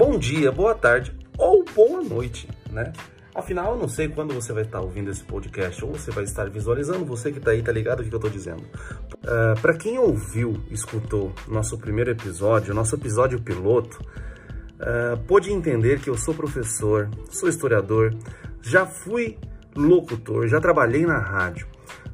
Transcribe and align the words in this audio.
bom 0.00 0.18
dia, 0.18 0.50
boa 0.50 0.74
tarde 0.74 1.14
ou 1.36 1.62
boa 1.74 2.02
noite, 2.02 2.48
né? 2.70 2.90
Afinal, 3.34 3.74
eu 3.74 3.78
não 3.78 3.86
sei 3.86 4.08
quando 4.08 4.32
você 4.32 4.50
vai 4.50 4.62
estar 4.62 4.80
ouvindo 4.80 5.10
esse 5.10 5.22
podcast 5.22 5.84
ou 5.84 5.92
você 5.92 6.10
vai 6.10 6.24
estar 6.24 6.48
visualizando, 6.48 7.04
você 7.04 7.30
que 7.30 7.36
está 7.36 7.50
aí, 7.50 7.62
tá 7.62 7.70
ligado 7.70 8.00
o 8.00 8.04
que 8.04 8.10
eu 8.10 8.16
estou 8.16 8.30
dizendo. 8.30 8.62
Uh, 8.62 9.60
Para 9.60 9.76
quem 9.76 9.98
ouviu, 9.98 10.56
escutou 10.70 11.34
nosso 11.46 11.76
primeiro 11.76 12.10
episódio, 12.10 12.72
nosso 12.72 12.94
episódio 12.94 13.42
piloto, 13.42 14.00
uh, 14.00 15.18
pôde 15.28 15.52
entender 15.52 16.00
que 16.00 16.08
eu 16.08 16.16
sou 16.16 16.32
professor, 16.32 17.10
sou 17.28 17.50
historiador, 17.50 18.16
já 18.62 18.86
fui 18.86 19.36
locutor, 19.76 20.48
já 20.48 20.62
trabalhei 20.62 21.04
na 21.04 21.18
rádio. 21.18 21.66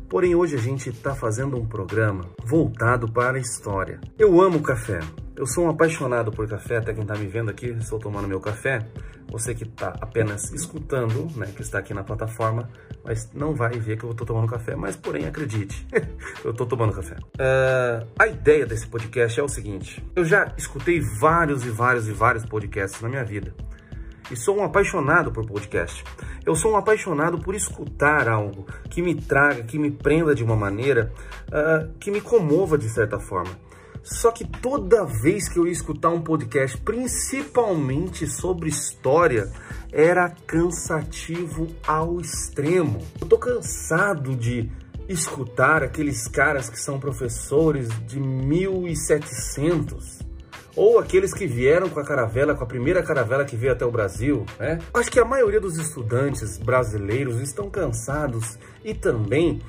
Porém, 0.09 0.35
hoje 0.35 0.57
a 0.57 0.61
gente 0.61 0.89
está 0.89 1.15
fazendo 1.15 1.57
um 1.57 1.65
programa 1.65 2.25
voltado 2.45 3.07
para 3.13 3.39
a 3.39 3.41
história. 3.41 4.01
Eu 4.19 4.41
amo 4.41 4.61
café. 4.61 4.99
Eu 5.37 5.47
sou 5.47 5.65
um 5.65 5.69
apaixonado 5.69 6.33
por 6.33 6.49
café, 6.49 6.79
até 6.79 6.95
quem 6.95 7.03
está 7.03 7.15
me 7.15 7.27
vendo 7.27 7.51
aqui, 7.51 7.67
estou 7.67 7.99
tomando 7.99 8.27
meu 8.27 8.41
café. 8.41 8.79
Você 9.29 9.55
que 9.55 9.65
está 9.65 9.89
apenas 10.01 10.51
escutando, 10.53 11.29
né, 11.37 11.53
que 11.55 11.61
está 11.61 11.79
aqui 11.79 11.93
na 11.93 12.03
plataforma, 12.03 12.71
mas 13.05 13.31
não 13.35 13.55
vai 13.55 13.79
ver 13.79 13.99
que 13.99 14.05
eu 14.05 14.13
estou 14.13 14.27
tomando 14.27 14.49
café, 14.49 14.75
mas 14.75 14.97
porém 14.97 15.27
acredite, 15.27 15.87
eu 16.43 16.53
estou 16.53 16.67
tomando 16.67 16.95
café. 16.95 17.17
Uh, 17.17 18.07
a 18.19 18.27
ideia 18.27 18.65
desse 18.65 18.87
podcast 18.87 19.39
é 19.39 19.43
o 19.43 19.49
seguinte, 19.49 20.03
eu 20.15 20.25
já 20.25 20.55
escutei 20.57 21.01
vários 21.21 21.67
e 21.67 21.71
vários 21.71 22.09
e 22.09 22.13
vários 22.13 22.47
podcasts 22.47 23.03
na 23.03 23.09
minha 23.09 23.25
vida 23.25 23.53
e 24.31 24.37
sou 24.37 24.59
um 24.59 24.65
apaixonado 24.65 25.31
por 25.31 25.47
podcast. 25.47 26.03
Eu 26.45 26.55
sou 26.55 26.73
um 26.73 26.77
apaixonado 26.77 27.39
por 27.39 27.55
escutar 27.55 28.29
algo 28.29 28.67
que 28.91 29.03
me 29.03 29.15
traga, 29.15 29.63
que 29.63 29.79
me 29.79 29.91
prenda 29.91 30.35
de 30.35 30.43
uma 30.43 30.57
maneira 30.57 31.13
uh, 31.49 31.93
que 31.99 32.11
me 32.11 32.21
comova 32.21 32.77
de 32.79 32.89
certa 32.89 33.19
forma. 33.19 33.51
Só 34.07 34.31
que 34.31 34.45
toda 34.45 35.05
vez 35.05 35.49
que 35.49 35.59
eu 35.59 35.67
ia 35.67 35.73
escutar 35.73 36.11
um 36.11 36.23
podcast, 36.23 36.79
principalmente 36.79 38.25
sobre 38.29 38.69
história, 38.69 39.53
era 39.91 40.31
cansativo 40.47 41.67
ao 41.85 42.21
extremo. 42.21 43.01
Eu 43.21 43.27
tô 43.27 43.37
cansado 43.37 44.37
de 44.37 44.71
escutar 45.09 45.83
aqueles 45.83 46.29
caras 46.29 46.71
que 46.71 46.79
são 46.79 47.01
professores 47.01 47.89
de 48.07 48.21
1700 48.21 50.16
ou 50.77 50.99
aqueles 50.99 51.33
que 51.33 51.47
vieram 51.47 51.89
com 51.89 51.99
a 51.99 52.05
caravela, 52.05 52.55
com 52.55 52.63
a 52.63 52.67
primeira 52.67 53.03
caravela 53.03 53.47
que 53.47 53.57
veio 53.57 53.73
até 53.73 53.85
o 53.85 53.91
Brasil, 53.91 54.45
né? 54.61 54.79
Acho 54.93 55.11
que 55.11 55.19
a 55.19 55.25
maioria 55.25 55.59
dos 55.59 55.79
estudantes 55.79 56.59
brasileiros 56.59 57.41
estão 57.41 57.71
cansados 57.71 58.59
e 58.85 58.93
também 58.93 59.63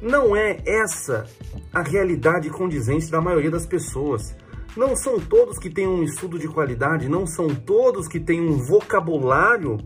não 0.00 0.36
é 0.36 0.58
essa 0.64 1.26
a 1.72 1.82
realidade 1.82 2.48
condizente 2.48 3.10
da 3.10 3.20
maioria 3.20 3.50
das 3.50 3.66
pessoas. 3.66 4.34
Não 4.76 4.96
são 4.96 5.20
todos 5.20 5.58
que 5.58 5.68
têm 5.68 5.86
um 5.86 6.02
estudo 6.02 6.38
de 6.38 6.48
qualidade, 6.48 7.08
não 7.08 7.26
são 7.26 7.48
todos 7.48 8.08
que 8.08 8.18
têm 8.18 8.40
um 8.40 8.56
vocabulário 8.56 9.78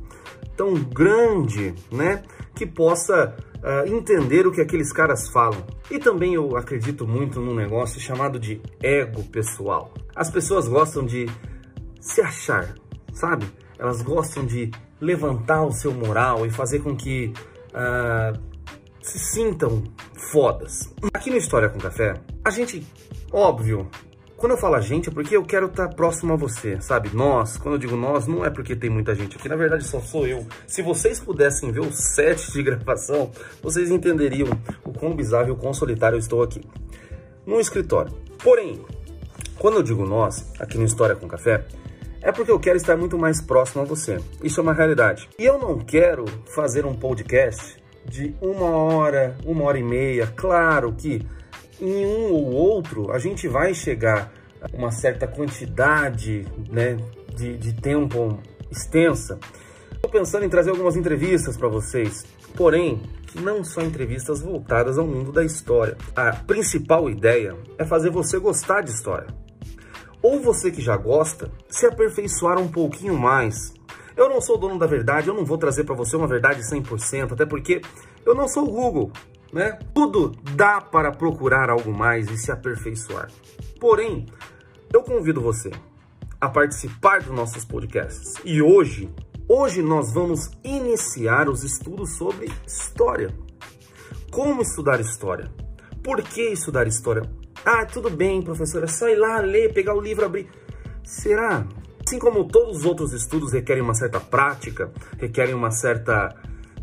tão 0.56 0.74
grande, 0.74 1.74
né? 1.90 2.22
Que 2.54 2.64
possa 2.64 3.34
uh, 3.56 3.92
entender 3.92 4.46
o 4.46 4.52
que 4.52 4.60
aqueles 4.60 4.92
caras 4.92 5.28
falam. 5.28 5.66
E 5.90 5.98
também 5.98 6.34
eu 6.34 6.56
acredito 6.56 7.06
muito 7.06 7.40
num 7.40 7.54
negócio 7.54 8.00
chamado 8.00 8.38
de 8.38 8.60
ego 8.80 9.24
pessoal. 9.24 9.92
As 10.16 10.30
pessoas 10.30 10.66
gostam 10.66 11.04
de 11.04 11.26
se 12.00 12.22
achar, 12.22 12.74
sabe? 13.12 13.46
Elas 13.78 14.00
gostam 14.00 14.46
de 14.46 14.70
levantar 14.98 15.62
o 15.62 15.72
seu 15.72 15.92
moral 15.92 16.46
e 16.46 16.50
fazer 16.50 16.78
com 16.78 16.96
que 16.96 17.34
uh, 17.74 18.40
se 19.02 19.18
sintam 19.18 19.84
fodas. 20.32 20.90
Aqui 21.12 21.28
no 21.28 21.36
História 21.36 21.68
com 21.68 21.78
Café, 21.78 22.14
a 22.42 22.48
gente, 22.48 22.86
óbvio, 23.30 23.90
quando 24.38 24.52
eu 24.52 24.58
falo 24.58 24.76
a 24.76 24.80
gente 24.80 25.10
é 25.10 25.12
porque 25.12 25.36
eu 25.36 25.44
quero 25.44 25.66
estar 25.66 25.88
próximo 25.88 26.32
a 26.32 26.36
você, 26.36 26.80
sabe? 26.80 27.10
Nós, 27.14 27.58
quando 27.58 27.74
eu 27.74 27.78
digo 27.78 27.94
nós, 27.94 28.26
não 28.26 28.42
é 28.42 28.48
porque 28.48 28.74
tem 28.74 28.88
muita 28.88 29.14
gente 29.14 29.36
aqui, 29.36 29.50
na 29.50 29.56
verdade 29.56 29.84
só 29.84 30.00
sou 30.00 30.26
eu. 30.26 30.46
Se 30.66 30.80
vocês 30.80 31.20
pudessem 31.20 31.70
ver 31.70 31.80
o 31.80 31.92
set 31.92 32.52
de 32.52 32.62
gravação, 32.62 33.30
vocês 33.62 33.90
entenderiam 33.90 34.48
o 34.82 34.92
quão 34.92 35.14
bizarro 35.14 35.48
e 35.48 35.50
o 35.50 35.56
quão 35.56 35.74
solitário 35.74 36.16
eu 36.16 36.20
estou 36.20 36.42
aqui. 36.42 36.62
Num 37.46 37.60
escritório. 37.60 38.12
Porém, 38.42 38.82
quando 39.58 39.76
eu 39.76 39.82
digo 39.82 40.04
nós, 40.04 40.52
aqui 40.58 40.76
no 40.78 40.84
História 40.84 41.16
com 41.16 41.26
Café, 41.26 41.64
é 42.22 42.32
porque 42.32 42.50
eu 42.50 42.58
quero 42.58 42.76
estar 42.76 42.96
muito 42.96 43.16
mais 43.16 43.40
próximo 43.40 43.82
a 43.82 43.84
você. 43.84 44.18
Isso 44.42 44.60
é 44.60 44.62
uma 44.62 44.74
realidade. 44.74 45.28
E 45.38 45.44
eu 45.44 45.58
não 45.58 45.78
quero 45.78 46.24
fazer 46.54 46.84
um 46.84 46.94
podcast 46.94 47.76
de 48.04 48.34
uma 48.40 48.68
hora, 48.68 49.36
uma 49.44 49.64
hora 49.64 49.78
e 49.78 49.82
meia. 49.82 50.26
Claro 50.26 50.92
que 50.92 51.26
em 51.80 52.06
um 52.06 52.32
ou 52.32 52.52
outro, 52.52 53.12
a 53.12 53.18
gente 53.18 53.46
vai 53.46 53.74
chegar 53.74 54.32
a 54.60 54.76
uma 54.76 54.90
certa 54.90 55.26
quantidade 55.26 56.46
né, 56.70 56.96
de, 57.34 57.56
de 57.56 57.74
tempo 57.74 58.38
extensa. 58.70 59.38
Estou 59.92 60.10
pensando 60.10 60.44
em 60.44 60.48
trazer 60.48 60.70
algumas 60.70 60.96
entrevistas 60.96 61.56
para 61.56 61.68
vocês, 61.68 62.24
porém, 62.56 63.02
não 63.40 63.62
só 63.62 63.82
entrevistas 63.82 64.40
voltadas 64.40 64.98
ao 64.98 65.06
mundo 65.06 65.32
da 65.32 65.44
história. 65.44 65.96
A 66.14 66.32
principal 66.32 67.10
ideia 67.10 67.54
é 67.78 67.84
fazer 67.84 68.10
você 68.10 68.38
gostar 68.38 68.82
de 68.82 68.90
história. 68.90 69.45
Ou 70.26 70.40
você 70.40 70.70
que 70.70 70.82
já 70.82 70.96
gosta, 70.96 71.50
se 71.68 71.86
aperfeiçoar 71.86 72.58
um 72.58 72.68
pouquinho 72.68 73.16
mais. 73.16 73.72
Eu 74.16 74.28
não 74.28 74.40
sou 74.40 74.58
dono 74.58 74.78
da 74.78 74.86
verdade, 74.86 75.28
eu 75.28 75.34
não 75.34 75.44
vou 75.44 75.58
trazer 75.58 75.84
para 75.84 75.94
você 75.94 76.16
uma 76.16 76.26
verdade 76.26 76.62
100%, 76.62 77.32
até 77.32 77.44
porque 77.44 77.80
eu 78.24 78.34
não 78.34 78.48
sou 78.48 78.64
o 78.64 78.70
Google 78.70 79.12
né? 79.52 79.78
Tudo 79.94 80.32
dá 80.54 80.80
para 80.80 81.12
procurar 81.12 81.70
algo 81.70 81.92
mais 81.92 82.30
e 82.30 82.36
se 82.36 82.50
aperfeiçoar. 82.50 83.30
Porém, 83.80 84.26
eu 84.92 85.02
convido 85.02 85.40
você 85.40 85.70
a 86.40 86.48
participar 86.48 87.22
dos 87.22 87.34
nossos 87.34 87.64
podcasts. 87.64 88.34
E 88.44 88.60
hoje, 88.60 89.08
hoje 89.48 89.82
nós 89.82 90.12
vamos 90.12 90.50
iniciar 90.62 91.48
os 91.48 91.64
estudos 91.64 92.16
sobre 92.16 92.52
história. 92.66 93.34
Como 94.30 94.62
estudar 94.62 95.00
história? 95.00 95.50
Por 96.02 96.22
que 96.22 96.42
estudar 96.50 96.86
história? 96.86 97.22
Ah, 97.68 97.84
tudo 97.84 98.08
bem, 98.08 98.40
professor, 98.42 98.84
é 98.84 98.86
só 98.86 99.08
ir 99.08 99.16
lá 99.16 99.40
ler, 99.40 99.72
pegar 99.72 99.92
o 99.92 100.00
livro, 100.00 100.24
abrir. 100.24 100.48
Será? 101.02 101.66
Assim 102.06 102.16
como 102.16 102.44
todos 102.44 102.78
os 102.78 102.84
outros 102.84 103.12
estudos 103.12 103.52
requerem 103.52 103.82
uma 103.82 103.92
certa 103.92 104.20
prática, 104.20 104.92
requerem 105.18 105.52
uma 105.52 105.72
certa 105.72 106.32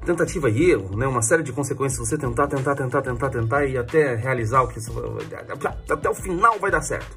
tentativa 0.05 0.49
e 0.49 0.71
erro, 0.71 0.97
né? 0.97 1.07
Uma 1.07 1.21
série 1.21 1.41
de 1.41 1.53
consequências, 1.53 2.05
você 2.05 2.17
tentar, 2.17 2.47
tentar, 2.47 2.75
tentar, 2.75 3.01
tentar, 3.01 3.29
tentar 3.29 3.65
e 3.65 3.77
até 3.77 4.13
realizar 4.15 4.61
o 4.61 4.67
que 4.67 4.77
até 5.89 6.09
o 6.09 6.13
final 6.13 6.59
vai 6.59 6.69
dar 6.69 6.81
certo. 6.81 7.15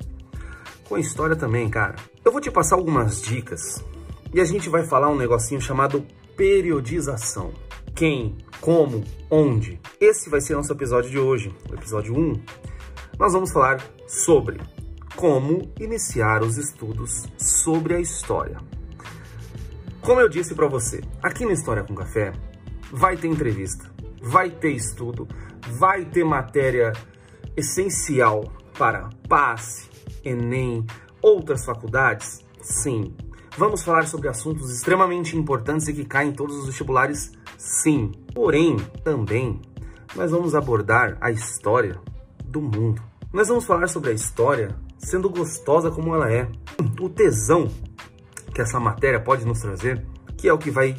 Com 0.89 0.95
a 0.95 1.01
história 1.01 1.35
também, 1.35 1.69
cara. 1.69 1.97
Eu 2.25 2.31
vou 2.31 2.41
te 2.41 2.53
passar 2.53 2.77
algumas 2.77 3.21
dicas 3.21 3.85
e 4.33 4.41
a 4.41 4.45
gente 4.45 4.69
vai 4.69 4.85
falar 4.85 5.09
um 5.09 5.17
negocinho 5.17 5.61
chamado 5.61 6.07
periodização. 6.37 7.51
Quem, 7.97 8.37
como, 8.61 9.03
onde. 9.29 9.81
Esse 10.01 10.31
vai 10.31 10.41
ser 10.41 10.55
nosso 10.55 10.73
episódio 10.73 11.11
de 11.11 11.19
hoje, 11.19 11.53
o 11.69 11.75
episódio 11.75 12.17
1. 12.17 12.41
Nós 13.19 13.33
vamos 13.33 13.51
falar 13.51 13.83
sobre 14.07 14.61
como 15.15 15.73
iniciar 15.81 16.43
os 16.43 16.59
estudos 16.59 17.25
sobre 17.39 17.95
a 17.95 18.01
história. 18.01 18.59
Como 20.03 20.21
eu 20.21 20.29
disse 20.29 20.55
para 20.55 20.69
você, 20.69 21.03
aqui 21.23 21.47
no 21.47 21.51
História 21.51 21.83
com 21.83 21.95
Café, 21.95 22.33
vai 22.93 23.17
ter 23.17 23.29
entrevista, 23.29 23.91
vai 24.23 24.51
ter 24.51 24.73
estudo, 24.73 25.27
vai 25.79 26.05
ter 26.05 26.25
matéria 26.25 26.93
essencial 27.57 28.53
para 28.79 29.09
PASSE, 29.27 29.89
Enem, 30.23 30.85
outras 31.23 31.65
faculdades? 31.65 32.45
Sim. 32.61 33.17
Vamos 33.57 33.83
falar 33.83 34.07
sobre 34.07 34.29
assuntos 34.29 34.71
extremamente 34.71 35.35
importantes 35.35 35.89
e 35.89 35.95
que 35.95 36.05
caem 36.05 36.29
em 36.29 36.35
todos 36.35 36.55
os 36.55 36.67
vestibulares? 36.67 37.33
Sim. 37.57 38.13
Porém, 38.35 38.77
também, 39.03 39.63
nós 40.15 40.31
vamos 40.31 40.55
abordar 40.55 41.17
a 41.19 41.31
história 41.31 41.99
do 42.57 42.63
mundo. 42.63 43.03
Nós 43.33 43.49
vamos 43.49 43.67
falar 43.67 43.87
sobre 43.89 44.11
a 44.11 44.15
história 44.15 44.75
sendo 44.99 45.29
gostosa 45.29 45.91
como 45.91 46.15
ela 46.15 46.33
é. 46.33 46.49
O 47.01 47.09
tesão 47.09 47.71
que 48.55 48.63
essa 48.63 48.81
matéria 48.81 49.21
pode 49.21 49.45
nos 49.45 49.61
trazer, 49.61 50.05
que 50.39 50.49
é 50.49 50.53
o 50.53 50.59
que 50.59 50.71
vai 50.71 50.97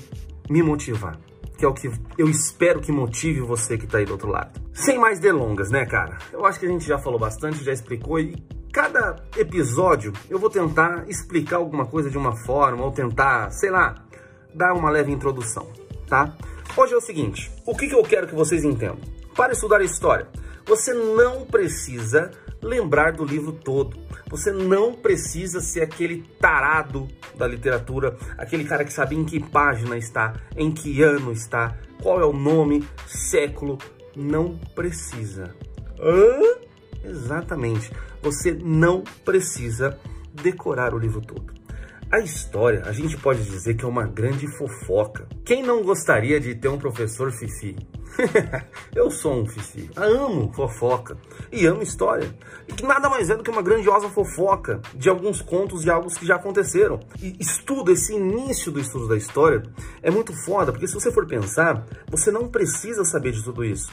me 0.50 0.62
motivar 0.62 1.19
que 1.57 1.65
é 1.65 1.68
o 1.68 1.74
que 1.74 1.89
eu 2.19 2.30
espero 2.30 2.80
que 2.80 2.92
motive 2.92 3.39
você 3.42 3.80
que 3.80 3.86
está 3.86 3.98
aí 3.98 4.06
do 4.06 4.12
outro 4.12 4.30
lado. 4.30 4.62
Sem 4.74 5.00
mais 5.00 5.19
delongas, 5.19 5.71
né, 5.71 5.88
cara? 5.88 6.19
Eu 6.31 6.45
acho 6.45 6.59
que 6.59 6.68
a 6.68 6.69
gente 6.69 6.86
já 6.86 7.00
falou 7.00 7.18
bastante, 7.18 7.63
já 7.63 7.74
explicou 7.74 8.19
e 8.19 8.36
cada 8.71 9.15
episódio 9.36 10.13
eu 10.30 10.38
vou 10.38 10.51
tentar 10.51 11.09
explicar 11.09 11.56
alguma 11.56 11.88
coisa 11.88 12.12
de 12.12 12.18
uma 12.18 12.36
forma 12.36 12.86
ou 12.86 12.92
tentar, 12.92 13.50
sei 13.50 13.71
lá, 13.71 13.95
dar 14.54 14.74
uma 14.74 14.92
leve 14.92 15.12
introdução, 15.12 15.68
tá? 16.07 16.31
Hoje 16.75 16.94
é 16.94 16.98
o 16.98 17.01
seguinte, 17.01 17.51
o 17.65 17.75
que, 17.75 17.88
que 17.88 17.95
eu 17.95 18.04
quero 18.04 18.27
que 18.27 18.36
vocês 18.36 18.63
entendam? 18.63 19.00
Para 19.36 19.54
estudar 19.54 19.81
história, 19.81 20.27
você 20.68 20.94
não 20.94 21.46
precisa 21.46 22.30
lembrar 22.62 23.14
do 23.14 23.24
livro 23.24 23.54
todo. 23.54 23.98
Você 24.30 24.52
não 24.52 24.94
precisa 24.94 25.62
ser 25.62 25.81
aquele 25.81 26.24
tarado 26.40 27.08
da 27.38 27.48
literatura, 27.48 28.18
aquele 28.38 28.66
cara 28.66 28.84
que 28.84 28.92
sabe 28.92 29.16
em 29.16 29.24
que 29.24 29.40
página 29.40 29.98
está, 29.98 30.34
em 30.56 30.72
que 30.72 31.02
ano 31.02 31.31
está, 31.31 31.78
qual 32.02 32.19
é 32.19 32.25
o 32.25 32.34
nome, 32.34 32.86
século. 33.08 33.78
Não 34.16 34.58
precisa. 34.75 35.56
Hã? 36.00 36.58
Exatamente. 37.04 37.92
Você 38.22 38.52
não 38.52 39.04
precisa 39.24 39.98
decorar 40.34 40.94
o 40.94 40.98
livro 40.98 41.22
todo. 41.22 41.54
A 42.12 42.19
história, 42.19 42.84
a 42.86 42.92
gente 42.92 43.18
pode 43.18 43.44
dizer 43.44 43.75
que 43.75 43.86
é 43.86 43.88
uma 43.88 44.06
grande 44.06 44.48
fofoca. 44.48 45.28
Quem 45.46 45.62
não 45.62 45.84
gostaria 45.84 46.40
de 46.40 46.56
ter 46.56 46.69
um 46.69 46.78
professor 46.78 47.31
fifi? 47.31 47.75
eu 48.96 49.10
sou 49.12 49.42
um 49.42 49.46
fifi. 49.46 49.90
Amo 49.96 50.52
fofoca 50.54 51.18
e 51.52 51.66
amo 51.66 51.81
história. 51.81 52.34
E 52.68 52.74
que 52.74 52.84
nada 52.84 53.10
mais 53.10 53.30
é 53.30 53.36
do 53.36 53.44
que 53.44 53.50
uma 53.50 53.62
grandiosa 53.62 54.10
fofoca 54.10 54.81
de 54.94 55.10
alguns 55.10 55.42
contos 55.42 55.86
e 55.86 55.90
algo 55.90 56.08
que 56.14 56.25
já 56.25 56.36
aconteceram. 56.36 57.00
E 57.22 57.36
estudo, 57.40 57.92
esse 57.92 58.14
início 58.14 58.72
do 58.72 58.80
estudo 58.80 59.08
da 59.08 59.18
história 59.18 59.64
é 60.02 60.10
muito 60.10 60.34
foda, 60.46 60.72
porque 60.72 60.88
se 60.88 60.94
você 60.94 61.12
for 61.12 61.28
pensar, 61.28 61.86
você 62.10 62.31
não 62.31 62.48
precisa 62.48 63.04
saber 63.04 63.31
de 63.31 63.44
tudo 63.44 63.64
isso. 63.64 63.92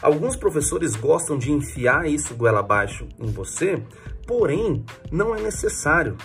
Alguns 0.00 0.36
professores 0.36 0.96
gostam 0.96 1.38
de 1.38 1.50
enfiar 1.50 2.06
isso 2.08 2.34
goela 2.34 2.60
abaixo 2.60 3.08
em 3.18 3.30
você, 3.30 3.82
porém, 4.26 4.84
não 5.10 5.34
é 5.34 5.40
necessário. 5.40 6.16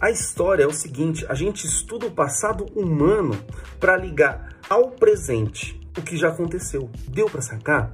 A 0.00 0.10
história 0.10 0.64
é 0.64 0.66
o 0.66 0.72
seguinte, 0.72 1.24
a 1.28 1.34
gente 1.34 1.64
estuda 1.66 2.06
o 2.06 2.10
passado 2.10 2.66
humano 2.74 3.38
para 3.78 3.96
ligar 3.96 4.58
ao 4.68 4.90
presente 4.90 5.81
o 5.96 6.02
que 6.02 6.16
já 6.16 6.28
aconteceu. 6.28 6.90
Deu 7.08 7.26
para 7.26 7.40
sacar? 7.40 7.92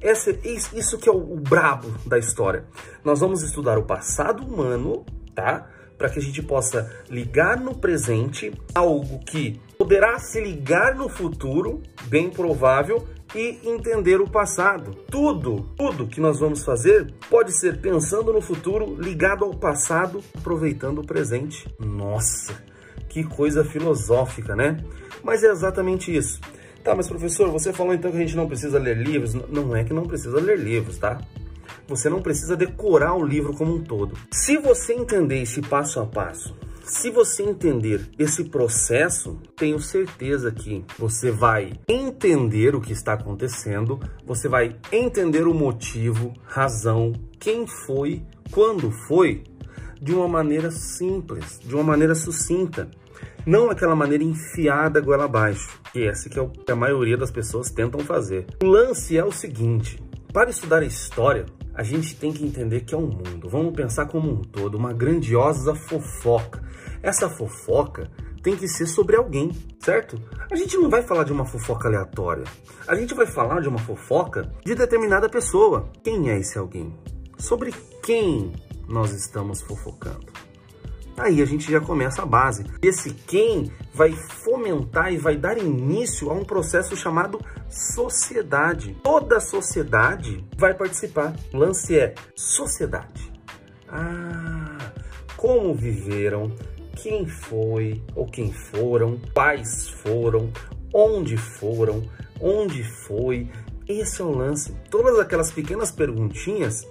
Essa, 0.00 0.30
isso 0.44 0.98
que 0.98 1.08
é 1.08 1.12
o, 1.12 1.16
o 1.16 1.36
brabo 1.36 1.88
da 2.06 2.18
história. 2.18 2.64
Nós 3.04 3.20
vamos 3.20 3.42
estudar 3.42 3.78
o 3.78 3.84
passado 3.84 4.44
humano, 4.44 5.04
tá? 5.34 5.68
Para 5.96 6.08
que 6.08 6.20
a 6.20 6.22
gente 6.22 6.42
possa 6.42 6.88
ligar 7.10 7.58
no 7.58 7.74
presente 7.74 8.52
algo 8.74 9.18
que 9.24 9.60
poderá 9.76 10.18
se 10.18 10.40
ligar 10.40 10.94
no 10.94 11.08
futuro, 11.08 11.82
bem 12.04 12.30
provável, 12.30 13.04
e 13.34 13.58
entender 13.64 14.20
o 14.20 14.28
passado. 14.28 14.94
Tudo, 15.10 15.68
tudo 15.76 16.06
que 16.06 16.20
nós 16.20 16.38
vamos 16.38 16.64
fazer 16.64 17.12
pode 17.28 17.52
ser 17.52 17.80
pensando 17.80 18.32
no 18.32 18.40
futuro, 18.40 18.96
ligado 18.98 19.44
ao 19.44 19.54
passado, 19.54 20.22
aproveitando 20.36 21.00
o 21.00 21.06
presente. 21.06 21.68
Nossa, 21.78 22.54
que 23.08 23.24
coisa 23.24 23.64
filosófica, 23.64 24.54
né? 24.56 24.78
Mas 25.22 25.42
é 25.42 25.50
exatamente 25.50 26.14
isso. 26.14 26.40
Tá, 26.82 26.94
mas 26.94 27.08
professor, 27.08 27.50
você 27.50 27.72
falou 27.72 27.94
então 27.94 28.10
que 28.10 28.16
a 28.16 28.20
gente 28.20 28.36
não 28.36 28.46
precisa 28.46 28.78
ler 28.78 28.96
livros. 28.96 29.34
Não 29.34 29.74
é 29.74 29.84
que 29.84 29.92
não 29.92 30.04
precisa 30.04 30.40
ler 30.40 30.58
livros, 30.58 30.98
tá? 30.98 31.20
Você 31.86 32.08
não 32.08 32.22
precisa 32.22 32.56
decorar 32.56 33.14
o 33.14 33.24
livro 33.24 33.54
como 33.54 33.74
um 33.74 33.82
todo. 33.82 34.16
Se 34.30 34.56
você 34.58 34.92
entender 34.92 35.42
esse 35.42 35.60
passo 35.60 36.00
a 36.00 36.06
passo, 36.06 36.54
se 36.88 37.10
você 37.10 37.42
entender 37.42 38.08
esse 38.18 38.44
processo, 38.44 39.38
tenho 39.54 39.78
certeza 39.78 40.50
que 40.50 40.82
você 40.98 41.30
vai 41.30 41.74
entender 41.86 42.74
o 42.74 42.80
que 42.80 42.92
está 42.92 43.12
acontecendo, 43.12 44.00
você 44.24 44.48
vai 44.48 44.74
entender 44.90 45.46
o 45.46 45.52
motivo, 45.52 46.32
razão, 46.46 47.12
quem 47.38 47.66
foi, 47.66 48.22
quando 48.50 48.90
foi, 48.90 49.44
de 50.00 50.14
uma 50.14 50.26
maneira 50.26 50.70
simples, 50.70 51.60
de 51.62 51.74
uma 51.74 51.84
maneira 51.84 52.14
sucinta. 52.14 52.90
Não 53.48 53.70
aquela 53.70 53.96
maneira 53.96 54.22
enfiada 54.22 55.00
goela 55.00 55.24
abaixo, 55.24 55.80
que 55.90 56.06
essa 56.06 56.28
que 56.28 56.38
é 56.38 56.42
o 56.42 56.50
que 56.50 56.70
a 56.70 56.76
maioria 56.76 57.16
das 57.16 57.30
pessoas 57.30 57.70
tentam 57.70 57.98
fazer. 58.00 58.44
O 58.62 58.66
lance 58.66 59.16
é 59.16 59.24
o 59.24 59.32
seguinte, 59.32 59.98
para 60.34 60.50
estudar 60.50 60.82
história, 60.82 61.46
a 61.74 61.82
gente 61.82 62.14
tem 62.14 62.30
que 62.30 62.44
entender 62.44 62.82
que 62.82 62.94
é 62.94 62.98
um 62.98 63.06
mundo. 63.06 63.48
Vamos 63.48 63.74
pensar 63.74 64.04
como 64.04 64.30
um 64.30 64.42
todo, 64.42 64.76
uma 64.76 64.92
grandiosa 64.92 65.74
fofoca. 65.74 66.62
Essa 67.02 67.30
fofoca 67.30 68.10
tem 68.42 68.54
que 68.54 68.68
ser 68.68 68.86
sobre 68.86 69.16
alguém, 69.16 69.50
certo? 69.80 70.20
A 70.50 70.54
gente 70.54 70.76
não 70.76 70.90
vai 70.90 71.00
falar 71.00 71.24
de 71.24 71.32
uma 71.32 71.46
fofoca 71.46 71.88
aleatória. 71.88 72.44
A 72.86 72.94
gente 72.94 73.14
vai 73.14 73.26
falar 73.26 73.62
de 73.62 73.68
uma 73.70 73.78
fofoca 73.78 74.52
de 74.62 74.74
determinada 74.74 75.26
pessoa. 75.26 75.90
Quem 76.04 76.28
é 76.28 76.38
esse 76.38 76.58
alguém? 76.58 76.94
Sobre 77.38 77.72
quem 78.02 78.52
nós 78.86 79.10
estamos 79.12 79.62
fofocando? 79.62 80.27
Aí 81.18 81.42
a 81.42 81.44
gente 81.44 81.70
já 81.70 81.80
começa 81.80 82.22
a 82.22 82.26
base. 82.26 82.64
Esse 82.80 83.10
quem 83.12 83.72
vai 83.92 84.12
fomentar 84.12 85.12
e 85.12 85.16
vai 85.16 85.36
dar 85.36 85.58
início 85.58 86.30
a 86.30 86.32
um 86.32 86.44
processo 86.44 86.96
chamado 86.96 87.40
sociedade. 87.68 88.96
Toda 89.02 89.40
sociedade 89.40 90.44
vai 90.56 90.74
participar. 90.74 91.34
O 91.52 91.58
lance 91.58 91.98
é 91.98 92.14
sociedade. 92.36 93.32
Ah, 93.88 94.92
como 95.36 95.74
viveram, 95.74 96.54
quem 96.94 97.26
foi 97.26 98.00
ou 98.14 98.26
quem 98.26 98.52
foram, 98.52 99.20
quais 99.34 99.88
foram, 99.88 100.52
onde 100.94 101.36
foram, 101.36 102.08
onde 102.40 102.84
foi. 102.84 103.50
Esse 103.88 104.22
é 104.22 104.24
o 104.24 104.30
lance. 104.30 104.72
Todas 104.88 105.18
aquelas 105.18 105.50
pequenas 105.50 105.90
perguntinhas, 105.90 106.86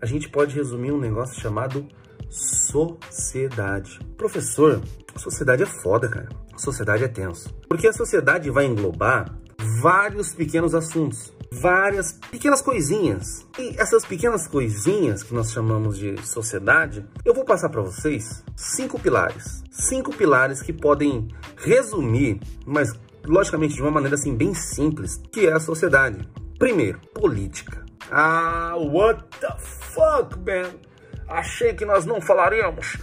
a 0.00 0.06
gente 0.06 0.28
pode 0.28 0.54
resumir 0.54 0.90
um 0.90 0.98
negócio 0.98 1.40
chamado 1.40 1.86
sociedade. 2.32 4.00
Professor, 4.16 4.80
sociedade 5.16 5.62
é 5.62 5.66
foda, 5.66 6.08
cara. 6.08 6.28
Sociedade 6.56 7.04
é 7.04 7.08
tenso. 7.08 7.54
Porque 7.68 7.86
a 7.86 7.92
sociedade 7.92 8.50
vai 8.50 8.64
englobar 8.64 9.38
vários 9.80 10.34
pequenos 10.34 10.74
assuntos, 10.74 11.32
várias 11.50 12.12
pequenas 12.30 12.62
coisinhas. 12.62 13.46
E 13.58 13.76
essas 13.78 14.04
pequenas 14.06 14.48
coisinhas 14.48 15.22
que 15.22 15.34
nós 15.34 15.52
chamamos 15.52 15.98
de 15.98 16.16
sociedade, 16.26 17.04
eu 17.24 17.34
vou 17.34 17.44
passar 17.44 17.68
para 17.68 17.82
vocês 17.82 18.42
cinco 18.56 18.98
pilares. 18.98 19.62
Cinco 19.70 20.14
pilares 20.14 20.62
que 20.62 20.72
podem 20.72 21.28
resumir, 21.56 22.40
mas 22.66 22.92
logicamente 23.24 23.74
de 23.74 23.82
uma 23.82 23.90
maneira 23.90 24.14
assim 24.14 24.34
bem 24.34 24.54
simples, 24.54 25.20
que 25.30 25.46
é 25.46 25.52
a 25.52 25.60
sociedade. 25.60 26.26
Primeiro, 26.58 26.98
política. 27.14 27.84
Ah, 28.10 28.74
what 28.76 29.24
the 29.40 29.54
fuck, 29.58 30.38
man? 30.38 30.91
Achei 31.28 31.74
que 31.74 31.84
nós 31.84 32.04
não 32.04 32.20
falaríamos 32.20 32.96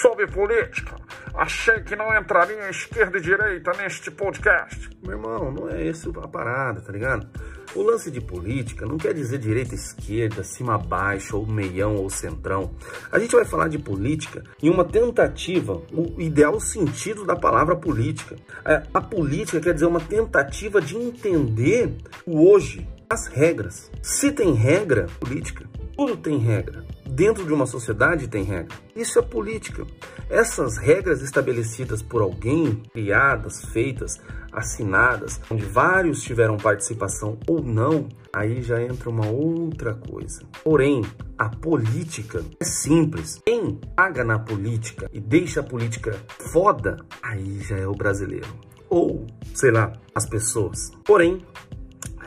sobre 0.00 0.26
política. 0.26 0.96
Achei 1.34 1.80
que 1.80 1.96
não 1.96 2.16
entraria 2.16 2.70
esquerda 2.70 3.18
e 3.18 3.20
direita 3.20 3.72
neste 3.72 4.10
podcast. 4.10 4.88
Meu 5.02 5.12
irmão, 5.12 5.50
não 5.50 5.68
é 5.68 5.84
esse 5.84 6.08
a 6.08 6.28
parada, 6.28 6.80
tá 6.80 6.92
ligado? 6.92 7.28
O 7.74 7.82
lance 7.82 8.08
de 8.08 8.20
política 8.20 8.86
não 8.86 8.96
quer 8.96 9.12
dizer 9.12 9.38
direita, 9.38 9.74
esquerda, 9.74 10.44
cima, 10.44 10.78
baixo, 10.78 11.36
ou 11.36 11.44
meião, 11.44 11.96
ou 11.96 12.08
centrão. 12.08 12.70
A 13.10 13.18
gente 13.18 13.34
vai 13.34 13.44
falar 13.44 13.66
de 13.66 13.78
política 13.78 14.44
em 14.62 14.70
uma 14.70 14.84
tentativa, 14.84 15.82
o 15.92 16.20
ideal 16.20 16.60
sentido 16.60 17.26
da 17.26 17.34
palavra 17.34 17.74
política. 17.74 18.36
É, 18.64 18.84
a 18.94 19.00
política 19.00 19.60
quer 19.60 19.74
dizer 19.74 19.86
uma 19.86 20.00
tentativa 20.00 20.80
de 20.80 20.96
entender 20.96 21.96
o 22.24 22.48
hoje, 22.48 22.86
as 23.10 23.26
regras. 23.26 23.90
Se 24.00 24.30
tem 24.30 24.54
regra, 24.54 25.08
política, 25.18 25.68
tudo 25.96 26.16
tem 26.16 26.38
regra. 26.38 26.84
Dentro 27.06 27.46
de 27.46 27.52
uma 27.52 27.66
sociedade 27.66 28.28
tem 28.28 28.42
regra. 28.42 28.76
Isso 28.96 29.18
é 29.18 29.22
política. 29.22 29.86
Essas 30.28 30.76
regras 30.76 31.22
estabelecidas 31.22 32.02
por 32.02 32.22
alguém, 32.22 32.82
criadas, 32.92 33.64
feitas, 33.66 34.20
assinadas, 34.52 35.40
onde 35.50 35.64
vários 35.64 36.22
tiveram 36.22 36.56
participação 36.56 37.38
ou 37.46 37.62
não, 37.62 38.08
aí 38.32 38.62
já 38.62 38.82
entra 38.82 39.10
uma 39.10 39.26
outra 39.26 39.94
coisa. 39.94 40.42
Porém, 40.62 41.02
a 41.38 41.48
política 41.48 42.44
é 42.58 42.64
simples. 42.64 43.40
Quem 43.44 43.78
paga 43.94 44.24
na 44.24 44.38
política 44.38 45.08
e 45.12 45.20
deixa 45.20 45.60
a 45.60 45.64
política 45.64 46.16
foda, 46.52 46.96
aí 47.22 47.60
já 47.60 47.76
é 47.76 47.86
o 47.86 47.94
brasileiro. 47.94 48.48
Ou, 48.88 49.26
sei 49.54 49.70
lá, 49.70 49.92
as 50.14 50.26
pessoas. 50.26 50.90
Porém, 51.04 51.44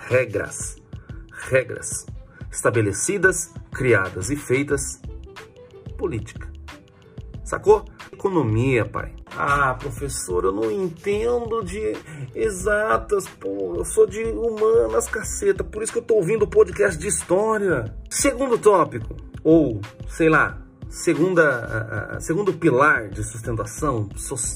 regras. 0.10 0.78
Regras 1.50 2.06
estabelecidas, 2.58 3.54
criadas 3.72 4.32
e 4.32 4.36
feitas 4.36 5.00
política. 5.96 6.52
Sacou? 7.44 7.86
Economia, 8.12 8.84
pai. 8.84 9.14
Ah, 9.38 9.76
professor, 9.76 10.44
eu 10.44 10.52
não 10.52 10.72
entendo 10.72 11.64
de 11.64 11.96
exatas, 12.34 13.28
pô. 13.28 13.76
Eu 13.76 13.86
sou 13.86 14.08
de 14.08 14.24
humanas, 14.24 15.08
caceta. 15.08 15.64
Por 15.64 15.84
isso 15.84 15.94
que 15.94 16.00
eu 16.00 16.04
tô 16.04 16.16
ouvindo 16.16 16.44
o 16.44 16.48
podcast 16.48 17.00
de 17.00 17.08
história. 17.08 17.96
Segundo 18.10 18.58
tópico, 18.58 19.16
ou 19.44 19.80
sei 20.08 20.28
lá, 20.28 20.60
segunda, 20.90 22.18
segundo 22.20 22.54
pilar 22.54 23.10
de 23.10 23.24
sustentação 23.24 24.10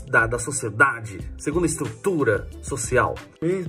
da, 0.10 0.28
da 0.28 0.40
sociedade, 0.40 1.20
segunda 1.38 1.66
estrutura 1.66 2.48
social. 2.62 3.16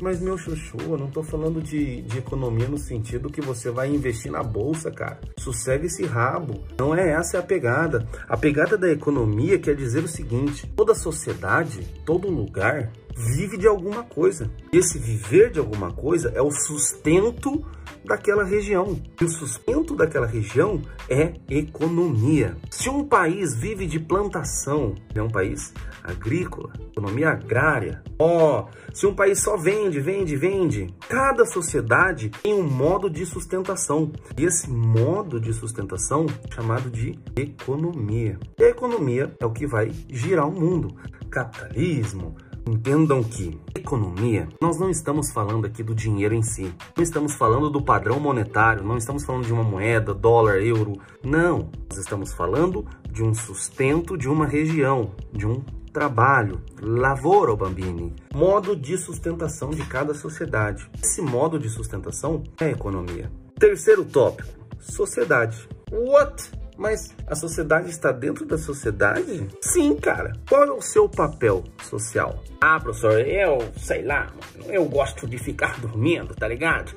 Mas, 0.01 0.21
meu 0.21 0.37
chuchu, 0.37 0.77
eu 0.81 0.99
não 0.99 1.11
tô 1.11 1.23
falando 1.23 1.63
de, 1.63 2.03
de 2.03 2.19
economia 2.19 2.69
no 2.69 2.79
sentido 2.79 3.31
que 3.31 3.41
você 3.41 3.71
vai 3.71 3.89
investir 3.89 4.31
na 4.31 4.43
bolsa, 4.43 4.91
cara. 4.91 5.19
Sossega 5.39 5.87
esse 5.87 6.05
rabo. 6.05 6.65
Não 6.79 6.95
é 6.95 7.13
essa 7.13 7.39
a 7.39 7.43
pegada. 7.43 8.07
A 8.29 8.37
pegada 8.37 8.77
da 8.77 8.91
economia 8.91 9.59
quer 9.59 9.75
dizer 9.75 10.05
o 10.05 10.09
seguinte, 10.09 10.67
toda 10.77 10.95
sociedade, 10.95 11.81
todo 12.05 12.29
lugar 12.29 12.93
vive 13.17 13.57
de 13.57 13.67
alguma 13.67 14.03
coisa. 14.03 14.51
Esse 14.73 14.99
viver 14.99 15.51
de 15.51 15.59
alguma 15.59 15.93
coisa 15.93 16.33
é 16.35 16.41
o 16.41 16.51
sustento 16.51 17.65
daquela 18.05 18.45
região. 18.45 19.01
E 19.21 19.25
o 19.25 19.29
sustento 19.29 19.95
daquela 19.95 20.27
região 20.27 20.83
é 21.09 21.35
economia. 21.49 22.57
Se 22.71 22.89
um 22.89 23.07
país 23.07 23.55
vive 23.55 23.87
de 23.87 23.99
plantação, 23.99 24.95
é 25.15 25.23
um 25.23 25.31
país 25.31 25.73
agrícola, 26.03 26.73
economia 26.91 27.31
agrária. 27.31 28.03
Ó, 28.19 28.61
oh, 28.61 28.93
se 28.95 29.07
um 29.07 29.15
país 29.15 29.41
só 29.41 29.57
vende, 29.57 30.01
vende, 30.01 30.37
vende, 30.37 30.95
cada 31.09 31.45
sociedade 31.47 32.31
tem 32.43 32.55
um 32.55 32.63
modo 32.63 33.09
de 33.09 33.25
sustentação. 33.25 34.13
E 34.37 34.45
esse 34.45 34.69
modo 34.71 35.41
de 35.41 35.53
sustentação 35.53 36.27
é 36.49 36.55
chamado 36.55 36.91
de 36.91 37.19
economia. 37.37 38.39
E 38.59 38.65
a 38.65 38.69
economia 38.69 39.35
é 39.39 39.47
o 39.47 39.53
que 39.53 39.67
vai 39.67 39.91
girar 40.09 40.49
o 40.49 40.53
mundo. 40.53 40.95
Capitalismo, 41.31 42.37
Entendam 42.67 43.23
que 43.23 43.61
economia, 43.75 44.49
nós 44.61 44.79
não 44.79 44.89
estamos 44.89 45.33
falando 45.33 45.67
aqui 45.67 45.83
do 45.83 45.95
dinheiro 45.95 46.35
em 46.35 46.43
si, 46.43 46.73
não 46.97 47.03
estamos 47.03 47.35
falando 47.35 47.69
do 47.69 47.83
padrão 47.83 48.21
monetário, 48.21 48.85
não 48.85 48.97
estamos 48.97 49.25
falando 49.25 49.45
de 49.45 49.53
uma 49.53 49.65
moeda, 49.65 50.15
dólar, 50.15 50.63
euro, 50.63 50.93
não. 51.25 51.69
Nós 51.91 51.99
estamos 51.99 52.33
falando 52.33 52.87
de 53.11 53.23
um 53.23 53.35
sustento 53.35 54.17
de 54.17 54.29
uma 54.29 54.47
região, 54.47 55.11
de 55.33 55.47
um 55.47 55.63
trabalho, 55.93 56.63
lavoro 56.81 57.57
bambini, 57.57 58.15
modo 58.35 58.75
de 58.75 58.97
sustentação 58.97 59.71
de 59.71 59.85
cada 59.85 60.15
sociedade. 60.15 60.89
Esse 61.03 61.21
modo 61.21 61.59
de 61.59 61.69
sustentação 61.69 62.43
é 62.61 62.67
a 62.67 62.71
economia. 62.71 63.31
Terceiro 63.59 64.05
tópico, 64.05 64.49
sociedade. 64.81 65.69
What? 65.91 66.62
Mas 66.77 67.15
a 67.27 67.35
sociedade 67.35 67.91
está 67.91 68.11
dentro 68.13 68.45
da 68.45 68.59
sociedade? 68.59 69.49
Sim, 69.61 69.97
cara. 69.97 70.33
Qual 70.49 70.65
é 70.65 70.71
o 70.71 70.81
seu 70.81 71.09
papel 71.09 71.65
social? 71.83 72.43
Ah, 72.61 72.79
professor, 72.81 73.21
eu 73.21 73.59
sei 73.77 74.05
lá, 74.05 74.33
eu 74.67 74.85
gosto 74.87 75.27
de 75.27 75.39
ficar 75.39 75.79
dormindo, 75.81 76.35
tá 76.35 76.49
ligado? 76.49 76.93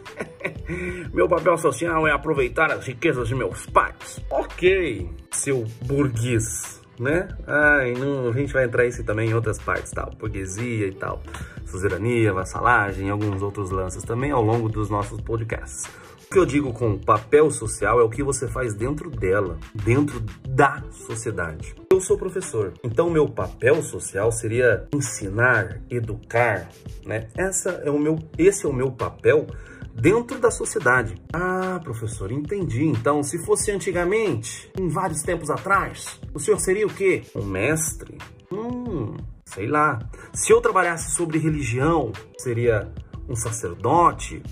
Meu 1.14 1.28
papel 1.28 1.58
social 1.58 2.08
é 2.08 2.12
aproveitar 2.12 2.72
as 2.72 2.86
riquezas 2.86 3.28
de 3.28 3.36
meus 3.36 3.66
pais. 3.68 4.20
Ok, 4.30 5.10
seu 5.32 5.66
burguês, 5.82 6.82
né? 7.00 7.28
Ai, 7.46 7.94
não, 7.94 8.30
a 8.30 8.34
gente 8.34 8.54
vai 8.54 8.66
entrar 8.66 8.86
isso 8.86 9.04
também 9.04 9.30
em 9.30 9.34
outras 9.34 9.60
partes, 9.60 9.92
tal, 9.92 10.12
burguesia 10.18 10.88
e 10.88 10.94
tal, 10.94 11.22
suzerania, 11.66 12.34
vassalagem 12.34 13.10
alguns 13.10 13.42
outros 13.42 13.72
lances 13.72 14.04
também 14.04 14.32
ao 14.32 14.42
longo 14.42 14.70
dos 14.70 14.90
nossos 14.90 15.20
podcasts. 15.22 15.90
Que 16.36 16.40
eu 16.40 16.46
digo 16.46 16.74
com 16.74 16.98
papel 16.98 17.50
social 17.50 17.98
é 17.98 18.04
o 18.04 18.10
que 18.10 18.22
você 18.22 18.46
faz 18.46 18.74
dentro 18.74 19.10
dela, 19.10 19.58
dentro 19.74 20.20
da 20.46 20.84
sociedade. 20.92 21.74
Eu 21.90 22.02
sou 22.02 22.18
professor, 22.18 22.74
então 22.84 23.10
meu 23.10 23.26
papel 23.26 23.82
social 23.82 24.30
seria 24.34 24.86
ensinar, 24.94 25.80
educar, 25.90 26.70
né? 27.06 27.30
Essa 27.38 27.70
é 27.86 27.90
o 27.90 27.98
meu, 27.98 28.20
esse 28.38 28.66
é 28.66 28.70
o 28.70 28.74
meu 28.74 28.92
papel 28.92 29.48
dentro 29.94 30.38
da 30.38 30.52
sociedade. 30.52 31.16
Ah, 31.32 31.80
professor, 31.82 32.30
entendi. 32.30 32.84
Então, 32.84 33.24
se 33.24 33.38
fosse 33.46 33.72
antigamente, 33.72 34.70
em 34.78 34.90
vários 34.90 35.22
tempos 35.22 35.50
atrás, 35.50 36.20
o 36.34 36.40
senhor 36.42 36.60
seria 36.60 36.86
o 36.86 36.94
quê? 36.94 37.24
Um 37.34 37.46
mestre? 37.46 38.18
Hum, 38.52 39.16
sei 39.46 39.68
lá. 39.68 40.00
Se 40.34 40.52
eu 40.52 40.60
trabalhasse 40.60 41.16
sobre 41.16 41.38
religião, 41.38 42.12
seria 42.38 42.92
um 43.30 43.38
sacerdote, 43.38 44.44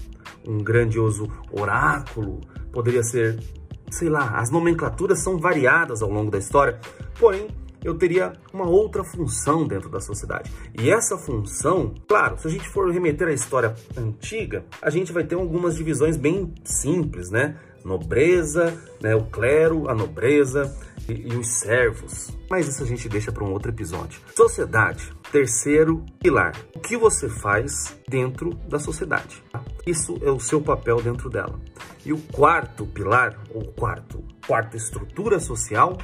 um 0.48 0.58
grandioso 0.58 1.30
oráculo, 1.52 2.42
poderia 2.72 3.04
ser, 3.04 3.40
sei 3.90 4.10
lá, 4.10 4.40
as 4.40 4.50
nomenclaturas 4.50 5.20
são 5.20 5.38
variadas 5.38 6.02
ao 6.02 6.10
longo 6.10 6.32
da 6.32 6.38
história, 6.38 6.80
porém 7.20 7.48
eu 7.84 7.96
teria 7.96 8.34
uma 8.54 8.68
outra 8.68 9.04
função 9.04 9.68
dentro 9.68 9.90
da 9.90 10.00
sociedade. 10.00 10.52
E 10.80 10.90
essa 10.90 11.18
função, 11.18 11.94
claro, 12.08 12.40
se 12.40 12.48
a 12.48 12.50
gente 12.50 12.68
for 12.70 12.90
remeter 12.90 13.28
à 13.28 13.34
história 13.34 13.76
antiga, 13.98 14.64
a 14.82 14.90
gente 14.90 15.12
vai 15.12 15.24
ter 15.24 15.36
algumas 15.36 15.76
divisões 15.76 16.16
bem 16.16 16.54
simples, 16.64 17.30
né? 17.30 17.58
Nobreza, 17.84 18.74
né? 19.02 19.14
o 19.14 19.26
clero, 19.26 19.90
a 19.90 19.94
nobreza 19.94 20.74
e, 21.10 21.34
e 21.34 21.36
os 21.36 21.60
servos. 21.60 22.32
Mas 22.50 22.68
isso 22.68 22.82
a 22.82 22.86
gente 22.86 23.10
deixa 23.10 23.32
para 23.32 23.44
um 23.44 23.52
outro 23.52 23.70
episódio. 23.70 24.22
Sociedade, 24.34 25.12
terceiro 25.34 26.06
pilar. 26.20 26.54
O 26.76 26.80
que 26.80 26.96
você 26.96 27.28
faz 27.28 27.98
dentro 28.08 28.52
da 28.70 28.78
sociedade? 28.78 29.44
Isso 29.84 30.16
é 30.22 30.30
o 30.30 30.40
seu 30.40 30.62
papel 30.62 31.02
dentro 31.02 31.28
dela. 31.28 31.60
E 32.06 32.14
o 32.14 32.20
quarto 32.32 32.86
pilar, 32.86 33.36
ou 33.50 33.66
quarto, 33.74 34.24
quarta 34.46 34.78
estrutura 34.78 35.40
social, 35.40 35.98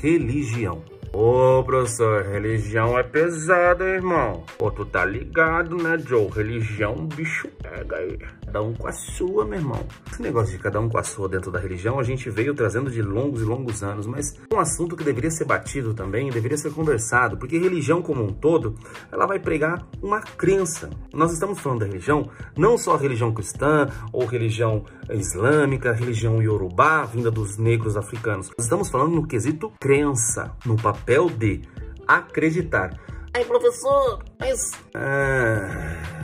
religião. 0.00 0.82
Ô, 1.12 1.62
professor, 1.62 2.24
religião 2.24 2.98
é 2.98 3.02
pesada, 3.02 3.84
irmão. 3.84 4.44
Pô, 4.56 4.70
tu 4.70 4.86
tá 4.86 5.04
ligado, 5.04 5.76
né, 5.76 5.98
Joe? 5.98 6.30
Religião, 6.30 7.06
bicho 7.06 7.48
pega 7.62 7.96
aí. 7.96 8.18
Cada 8.50 8.62
um 8.62 8.74
com 8.74 8.88
a 8.88 8.92
sua, 8.92 9.44
meu 9.44 9.60
irmão. 9.60 9.86
Esse 10.10 10.20
negócio 10.20 10.56
de 10.56 10.60
cada 10.60 10.80
um 10.80 10.88
com 10.88 10.98
a 10.98 11.04
sua 11.04 11.28
dentro 11.28 11.52
da 11.52 11.60
religião, 11.60 12.00
a 12.00 12.02
gente 12.02 12.28
veio 12.28 12.52
trazendo 12.52 12.90
de 12.90 13.00
longos 13.00 13.42
e 13.42 13.44
longos 13.44 13.80
anos, 13.84 14.08
mas 14.08 14.34
é 14.50 14.52
um 14.52 14.58
assunto 14.58 14.96
que 14.96 15.04
deveria 15.04 15.30
ser 15.30 15.44
batido 15.44 15.94
também, 15.94 16.28
deveria 16.30 16.58
ser 16.58 16.72
conversado, 16.72 17.36
porque 17.36 17.56
religião 17.56 18.02
como 18.02 18.24
um 18.24 18.32
todo, 18.32 18.74
ela 19.12 19.24
vai 19.24 19.38
pregar 19.38 19.86
uma 20.02 20.20
crença. 20.20 20.90
Nós 21.14 21.32
estamos 21.32 21.60
falando 21.60 21.78
da 21.78 21.86
religião, 21.86 22.28
não 22.58 22.76
só 22.76 22.96
a 22.96 22.98
religião 22.98 23.32
cristã, 23.32 23.86
ou 24.12 24.26
religião 24.26 24.84
islâmica, 25.10 25.92
religião 25.92 26.42
iorubá, 26.42 27.04
vinda 27.04 27.30
dos 27.30 27.56
negros 27.56 27.96
africanos. 27.96 28.48
Nós 28.58 28.66
estamos 28.66 28.90
falando 28.90 29.14
no 29.14 29.28
quesito 29.28 29.72
crença, 29.78 30.50
no 30.66 30.74
papel 30.74 31.30
de 31.30 31.62
acreditar. 32.04 32.98
Aí, 33.32 33.44
professor, 33.44 34.24
mas... 34.40 34.72
Ah... 34.92 36.19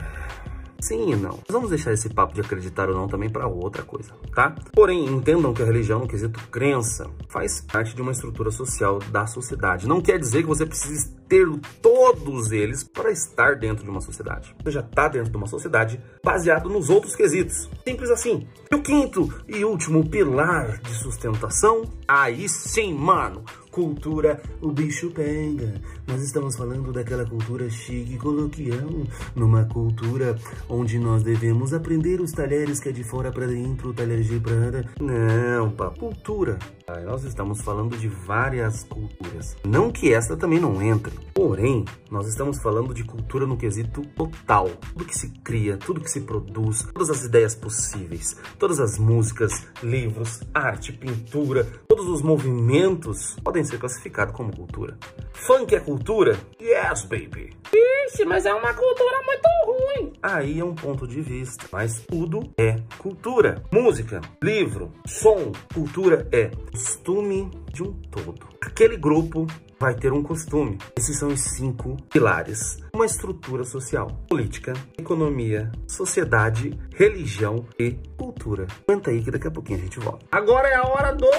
Sim 0.86 1.10
e 1.10 1.16
não. 1.16 1.40
Vamos 1.50 1.70
deixar 1.70 1.92
esse 1.92 2.08
papo 2.08 2.32
de 2.32 2.40
acreditar 2.40 2.88
ou 2.88 2.94
não 2.94 3.08
também 3.08 3.28
para 3.28 3.48
outra 3.48 3.82
coisa, 3.82 4.12
tá? 4.32 4.54
Porém, 4.72 5.04
entendam 5.04 5.52
que 5.52 5.60
a 5.60 5.64
religião, 5.64 5.98
no 5.98 6.06
quesito 6.06 6.38
crença, 6.48 7.10
faz 7.28 7.60
parte 7.60 7.92
de 7.92 8.00
uma 8.00 8.12
estrutura 8.12 8.52
social 8.52 9.00
da 9.10 9.26
sociedade. 9.26 9.88
Não 9.88 10.00
quer 10.00 10.16
dizer 10.16 10.42
que 10.42 10.48
você 10.48 10.64
precise 10.64 11.12
ter 11.28 11.46
todos 11.82 12.52
eles 12.52 12.82
para 12.82 13.10
estar 13.10 13.56
dentro 13.56 13.84
de 13.84 13.90
uma 13.90 14.00
sociedade. 14.00 14.54
Você 14.62 14.70
já 14.70 14.80
está 14.80 15.08
dentro 15.08 15.30
de 15.30 15.36
uma 15.36 15.46
sociedade 15.46 16.00
baseado 16.24 16.68
nos 16.68 16.88
outros 16.88 17.14
quesitos. 17.14 17.68
Simples 17.86 18.10
assim. 18.10 18.46
E 18.70 18.74
o 18.74 18.82
quinto 18.82 19.32
e 19.48 19.64
último 19.64 20.08
pilar 20.08 20.78
de 20.78 20.94
sustentação, 20.94 21.84
aí 22.08 22.48
sim, 22.48 22.94
mano, 22.94 23.44
cultura, 23.70 24.40
o 24.62 24.72
bicho 24.72 25.10
pega. 25.10 25.80
Nós 26.06 26.22
estamos 26.22 26.56
falando 26.56 26.92
daquela 26.92 27.26
cultura 27.26 27.68
chique 27.68 28.16
coloquial, 28.16 28.88
numa 29.34 29.66
cultura 29.66 30.34
onde 30.68 30.98
nós 30.98 31.22
devemos 31.22 31.74
aprender 31.74 32.20
os 32.20 32.32
talheres 32.32 32.80
que 32.80 32.88
é 32.88 32.92
de 32.92 33.04
fora 33.04 33.30
para 33.30 33.46
dentro, 33.46 33.92
talheres 33.92 34.28
de 34.28 34.40
prata. 34.40 34.84
Não, 34.98 35.70
pá, 35.70 35.90
cultura. 35.90 36.58
Nós 37.04 37.24
estamos 37.24 37.60
falando 37.60 37.96
de 37.98 38.08
várias 38.08 38.84
culturas. 38.84 39.56
Não 39.64 39.90
que 39.90 40.12
esta 40.12 40.36
também 40.36 40.58
não 40.58 40.80
entre. 40.80 41.12
Porém, 41.34 41.84
nós 42.10 42.26
estamos 42.28 42.60
falando 42.60 42.94
de 42.94 43.04
cultura 43.04 43.46
no 43.46 43.56
quesito 43.56 44.02
total. 44.16 44.68
Tudo 44.92 45.04
que 45.04 45.16
se 45.16 45.30
cria, 45.40 45.76
tudo 45.76 46.00
que 46.00 46.10
se 46.10 46.22
produz, 46.22 46.82
todas 46.92 47.10
as 47.10 47.24
ideias 47.24 47.54
possíveis, 47.54 48.36
todas 48.58 48.80
as 48.80 48.98
músicas, 48.98 49.66
livros, 49.82 50.40
arte, 50.54 50.92
pintura, 50.92 51.64
todos 51.88 52.06
os 52.08 52.22
movimentos 52.22 53.36
podem 53.42 53.64
ser 53.64 53.78
classificados 53.78 54.34
como 54.34 54.54
cultura. 54.54 54.98
Funk 55.32 55.74
é 55.74 55.80
cultura? 55.80 56.38
Yes, 56.60 57.04
baby. 57.04 57.56
Ixi, 57.72 58.24
mas 58.24 58.46
é 58.46 58.54
uma 58.54 58.72
cultura 58.72 59.22
muito 59.24 59.48
ruim. 59.66 60.12
Aí 60.22 60.60
é 60.60 60.64
um 60.64 60.74
ponto 60.74 61.06
de 61.06 61.20
vista, 61.20 61.66
mas 61.72 62.00
tudo 62.08 62.50
é 62.56 62.76
cultura. 62.98 63.62
Música, 63.72 64.20
livro, 64.42 64.92
som, 65.06 65.52
cultura 65.74 66.26
é 66.32 66.50
costume 66.72 67.50
de 67.72 67.82
um 67.82 67.92
todo. 68.10 68.46
Aquele 68.60 68.96
grupo 68.96 69.46
vai 69.78 69.94
ter 69.94 70.12
um 70.12 70.22
costume. 70.22 70.78
Esses 70.96 71.18
são 71.18 71.28
os 71.28 71.40
cinco 71.40 71.96
pilares. 72.10 72.78
Uma 72.94 73.06
estrutura 73.06 73.64
social, 73.64 74.08
política, 74.28 74.72
economia, 74.98 75.70
sociedade, 75.86 76.78
religião 76.94 77.66
e 77.78 77.92
cultura. 78.16 78.66
Aguenta 78.88 79.10
aí 79.10 79.22
que 79.22 79.30
daqui 79.30 79.46
a 79.46 79.50
pouquinho 79.50 79.78
a 79.78 79.82
gente 79.82 80.00
volta. 80.00 80.26
Agora 80.32 80.68
é 80.68 80.74
a 80.74 80.84
hora 80.84 81.12
do 81.12 81.30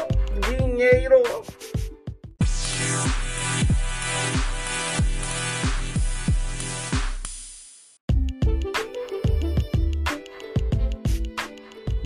dinheiro. 0.41 1.15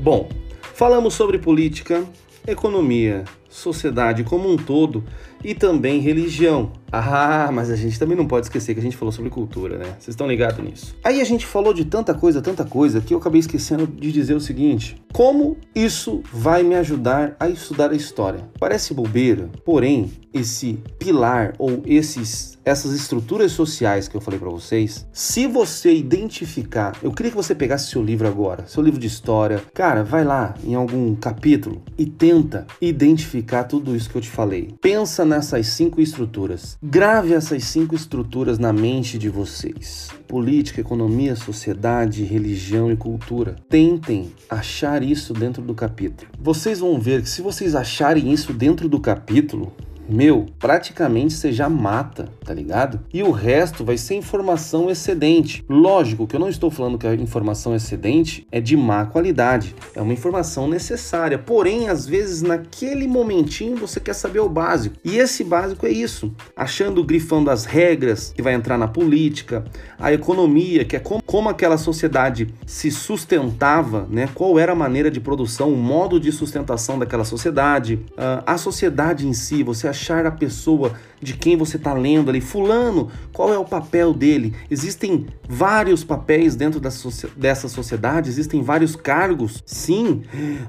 Bom, 0.01 0.29
falamos 0.73 1.13
sobre 1.13 1.37
política, 1.37 2.03
economia, 2.47 3.23
sociedade 3.47 4.23
como 4.23 4.51
um 4.51 4.57
todo 4.57 5.03
e 5.43 5.53
também 5.53 5.99
religião. 5.99 6.71
Ah, 6.91 7.49
mas 7.53 7.69
a 7.69 7.75
gente 7.75 7.97
também 7.97 8.17
não 8.17 8.27
pode 8.27 8.47
esquecer 8.47 8.73
que 8.73 8.79
a 8.79 8.83
gente 8.83 8.97
falou 8.97 9.13
sobre 9.13 9.29
cultura, 9.29 9.77
né? 9.77 9.85
Vocês 9.97 10.09
estão 10.09 10.27
ligados 10.27 10.63
nisso. 10.63 10.95
Aí 11.03 11.21
a 11.21 11.23
gente 11.23 11.45
falou 11.45 11.73
de 11.73 11.85
tanta 11.85 12.13
coisa, 12.13 12.41
tanta 12.41 12.65
coisa, 12.65 12.99
que 12.99 13.13
eu 13.13 13.17
acabei 13.17 13.39
esquecendo 13.39 13.87
de 13.87 14.11
dizer 14.11 14.33
o 14.33 14.41
seguinte: 14.41 15.01
como 15.13 15.57
isso 15.73 16.21
vai 16.33 16.63
me 16.63 16.75
ajudar 16.75 17.35
a 17.39 17.47
estudar 17.47 17.91
a 17.91 17.95
história? 17.95 18.41
Parece 18.59 18.93
bobeira, 18.93 19.49
porém, 19.63 20.11
esse 20.33 20.79
pilar 20.99 21.53
ou 21.57 21.81
esses 21.85 22.51
essas 22.63 22.93
estruturas 22.93 23.51
sociais 23.51 24.07
que 24.07 24.15
eu 24.15 24.21
falei 24.21 24.39
para 24.39 24.49
vocês, 24.49 25.07
se 25.11 25.47
você 25.47 25.95
identificar, 25.95 26.95
eu 27.01 27.11
queria 27.11 27.31
que 27.31 27.37
você 27.37 27.55
pegasse 27.55 27.89
seu 27.89 28.03
livro 28.03 28.27
agora, 28.27 28.67
seu 28.67 28.83
livro 28.83 28.99
de 28.99 29.07
história, 29.07 29.61
cara, 29.73 30.03
vai 30.03 30.23
lá 30.23 30.53
em 30.63 30.75
algum 30.75 31.15
capítulo 31.15 31.81
e 31.97 32.05
tenta 32.05 32.67
identificar 32.79 33.63
tudo 33.63 33.95
isso 33.95 34.09
que 34.09 34.15
eu 34.15 34.21
te 34.21 34.29
falei. 34.29 34.75
Pensa 34.79 35.25
nessas 35.31 35.67
cinco 35.67 36.01
estruturas. 36.01 36.77
Grave 36.83 37.33
essas 37.33 37.63
cinco 37.63 37.95
estruturas 37.95 38.59
na 38.59 38.73
mente 38.73 39.17
de 39.17 39.29
vocês: 39.29 40.09
política, 40.27 40.81
economia, 40.81 41.35
sociedade, 41.35 42.23
religião 42.23 42.91
e 42.91 42.97
cultura. 42.97 43.55
Tentem 43.69 44.33
achar 44.49 45.01
isso 45.01 45.33
dentro 45.33 45.61
do 45.61 45.73
capítulo. 45.73 46.29
Vocês 46.37 46.79
vão 46.79 46.99
ver 46.99 47.21
que 47.21 47.29
se 47.29 47.41
vocês 47.41 47.75
acharem 47.75 48.31
isso 48.31 48.51
dentro 48.51 48.89
do 48.89 48.99
capítulo, 48.99 49.71
meu, 50.11 50.45
praticamente 50.59 51.33
você 51.33 51.53
já 51.53 51.69
mata, 51.69 52.29
tá 52.43 52.53
ligado? 52.53 52.99
E 53.13 53.23
o 53.23 53.31
resto 53.31 53.85
vai 53.85 53.97
ser 53.97 54.15
informação 54.15 54.89
excedente. 54.89 55.63
Lógico 55.69 56.27
que 56.27 56.35
eu 56.35 56.39
não 56.39 56.49
estou 56.49 56.69
falando 56.69 56.97
que 56.97 57.07
a 57.07 57.15
informação 57.15 57.73
excedente 57.73 58.45
é 58.51 58.59
de 58.59 58.75
má 58.75 59.05
qualidade, 59.05 59.73
é 59.95 60.01
uma 60.01 60.11
informação 60.11 60.67
necessária. 60.67 61.37
Porém, 61.37 61.87
às 61.87 62.05
vezes 62.05 62.41
naquele 62.41 63.07
momentinho 63.07 63.77
você 63.77 63.99
quer 63.99 64.13
saber 64.13 64.41
o 64.41 64.49
básico. 64.49 64.97
E 65.03 65.17
esse 65.17 65.45
básico 65.45 65.85
é 65.85 65.91
isso, 65.91 66.33
achando, 66.55 67.03
grifando 67.03 67.49
as 67.49 67.63
regras 67.63 68.33
que 68.35 68.41
vai 68.41 68.53
entrar 68.53 68.77
na 68.77 68.89
política, 68.89 69.63
a 69.97 70.11
economia, 70.11 70.83
que 70.83 70.97
é 70.97 70.99
como, 70.99 71.23
como 71.23 71.47
aquela 71.47 71.77
sociedade 71.77 72.53
se 72.65 72.91
sustentava, 72.91 74.07
né? 74.09 74.27
Qual 74.35 74.59
era 74.59 74.73
a 74.73 74.75
maneira 74.75 75.09
de 75.09 75.21
produção, 75.21 75.71
o 75.71 75.77
modo 75.77 76.19
de 76.19 76.31
sustentação 76.33 76.99
daquela 76.99 77.23
sociedade, 77.23 77.95
uh, 78.11 78.43
a 78.45 78.57
sociedade 78.57 79.25
em 79.25 79.33
si, 79.33 79.63
você 79.63 79.87
achar 79.87 80.00
a 80.25 80.31
pessoa 80.31 80.93
de 81.21 81.33
quem 81.33 81.55
você 81.55 81.77
está 81.77 81.93
lendo 81.93 82.29
ali. 82.29 82.41
Fulano, 82.41 83.09
qual 83.31 83.53
é 83.53 83.57
o 83.57 83.65
papel 83.65 84.13
dele? 84.13 84.53
Existem 84.69 85.27
vários 85.47 86.03
papéis 86.03 86.55
dentro 86.55 86.79
dessa 86.79 87.69
sociedade, 87.69 88.29
existem 88.29 88.61
vários 88.61 88.95
cargos. 88.95 89.61
Sim, 89.65 90.23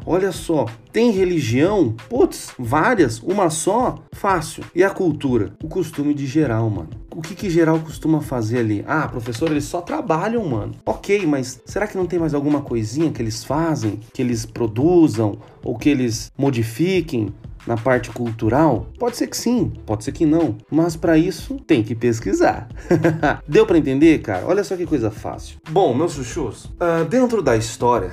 olha 0.04 0.30
só, 0.30 0.66
tem 0.92 1.10
religião? 1.10 1.94
Putz, 2.08 2.52
várias, 2.58 3.20
uma 3.20 3.48
só? 3.48 3.98
Fácil. 4.12 4.62
E 4.74 4.84
a 4.84 4.90
cultura? 4.90 5.54
O 5.62 5.68
costume 5.68 6.12
de 6.12 6.26
geral, 6.26 6.68
mano. 6.68 6.90
O 7.14 7.20
que 7.20 7.34
que 7.34 7.50
geral 7.50 7.78
costuma 7.80 8.20
fazer 8.20 8.58
ali? 8.58 8.84
Ah, 8.86 9.06
professor, 9.08 9.50
eles 9.50 9.64
só 9.64 9.80
trabalham, 9.80 10.44
mano. 10.46 10.74
Ok, 10.84 11.26
mas 11.26 11.60
será 11.64 11.86
que 11.86 11.96
não 11.96 12.06
tem 12.06 12.18
mais 12.18 12.34
alguma 12.34 12.60
coisinha 12.62 13.10
que 13.10 13.20
eles 13.20 13.44
fazem, 13.44 14.00
que 14.12 14.22
eles 14.22 14.46
produzam 14.46 15.38
ou 15.62 15.76
que 15.76 15.88
eles 15.88 16.32
modifiquem? 16.36 17.32
Na 17.66 17.76
parte 17.76 18.10
cultural? 18.10 18.88
Pode 18.98 19.16
ser 19.16 19.26
que 19.26 19.36
sim, 19.36 19.72
pode 19.86 20.04
ser 20.04 20.12
que 20.12 20.26
não, 20.26 20.56
mas 20.70 20.96
para 20.96 21.16
isso 21.16 21.56
tem 21.66 21.82
que 21.82 21.94
pesquisar. 21.94 22.68
Deu 23.46 23.66
para 23.66 23.78
entender, 23.78 24.20
cara? 24.20 24.46
Olha 24.46 24.64
só 24.64 24.76
que 24.76 24.86
coisa 24.86 25.10
fácil. 25.10 25.58
Bom, 25.70 25.94
meus 25.94 26.14
chuchus, 26.14 26.64
uh, 26.64 27.04
dentro 27.08 27.42
da 27.42 27.56
história 27.56 28.12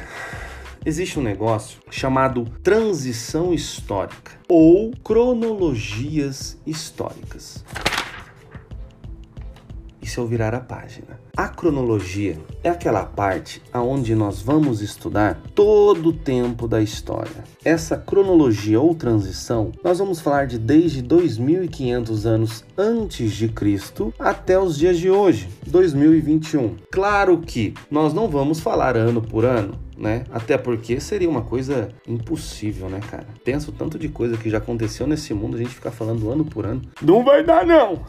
existe 0.86 1.20
um 1.20 1.24
negócio 1.24 1.80
chamado 1.90 2.46
transição 2.64 3.54
histórica 3.54 4.32
ou 4.48 4.92
cronologias 5.04 6.58
históricas. 6.66 7.64
E 10.02 10.08
se 10.08 10.18
eu 10.18 10.26
virar 10.26 10.56
a 10.56 10.60
página? 10.60 11.19
A 11.36 11.48
cronologia 11.48 12.38
é 12.64 12.70
aquela 12.70 13.06
parte 13.06 13.62
aonde 13.72 14.14
nós 14.14 14.42
vamos 14.42 14.82
estudar 14.82 15.42
todo 15.56 16.10
o 16.10 16.14
tempo 16.14 16.68
da 16.68 16.82
história. 16.82 17.44
Essa 17.64 17.98
cronologia 17.98 18.80
ou 18.80 18.94
transição, 18.94 19.72
nós 19.84 20.00
vamos 20.00 20.20
falar 20.20 20.48
de 20.48 20.58
desde 20.58 21.02
2500 21.02 22.26
anos 22.26 22.64
antes 22.78 23.32
de 23.32 23.48
Cristo 23.48 24.14
até 24.20 24.60
os 24.60 24.78
dias 24.78 24.98
de 24.98 25.10
hoje, 25.10 25.50
2021. 25.66 26.76
Claro 26.92 27.38
que 27.40 27.74
nós 27.90 28.14
não 28.14 28.28
vamos 28.28 28.60
falar 28.60 28.98
ano 28.98 29.22
por 29.22 29.46
ano, 29.46 29.80
né? 29.98 30.24
Até 30.32 30.58
porque 30.58 31.00
seria 31.00 31.30
uma 31.30 31.42
coisa 31.42 31.90
impossível, 32.08 32.90
né, 32.90 33.00
cara? 33.10 33.28
Penso 33.44 33.72
tanto 33.72 33.98
de 33.98 34.10
coisa 34.10 34.38
que 34.38 34.50
já 34.50 34.58
aconteceu 34.58 35.08
nesse 35.08 35.34
mundo, 35.34 35.56
a 35.56 35.60
gente 35.60 35.76
ficar 35.76 35.92
falando 35.92 36.30
ano 36.30 36.46
por 36.46 36.66
ano. 36.66 36.82
Não 37.02 37.24
vai 37.24 37.44
dar 37.44 37.66
não. 37.66 38.02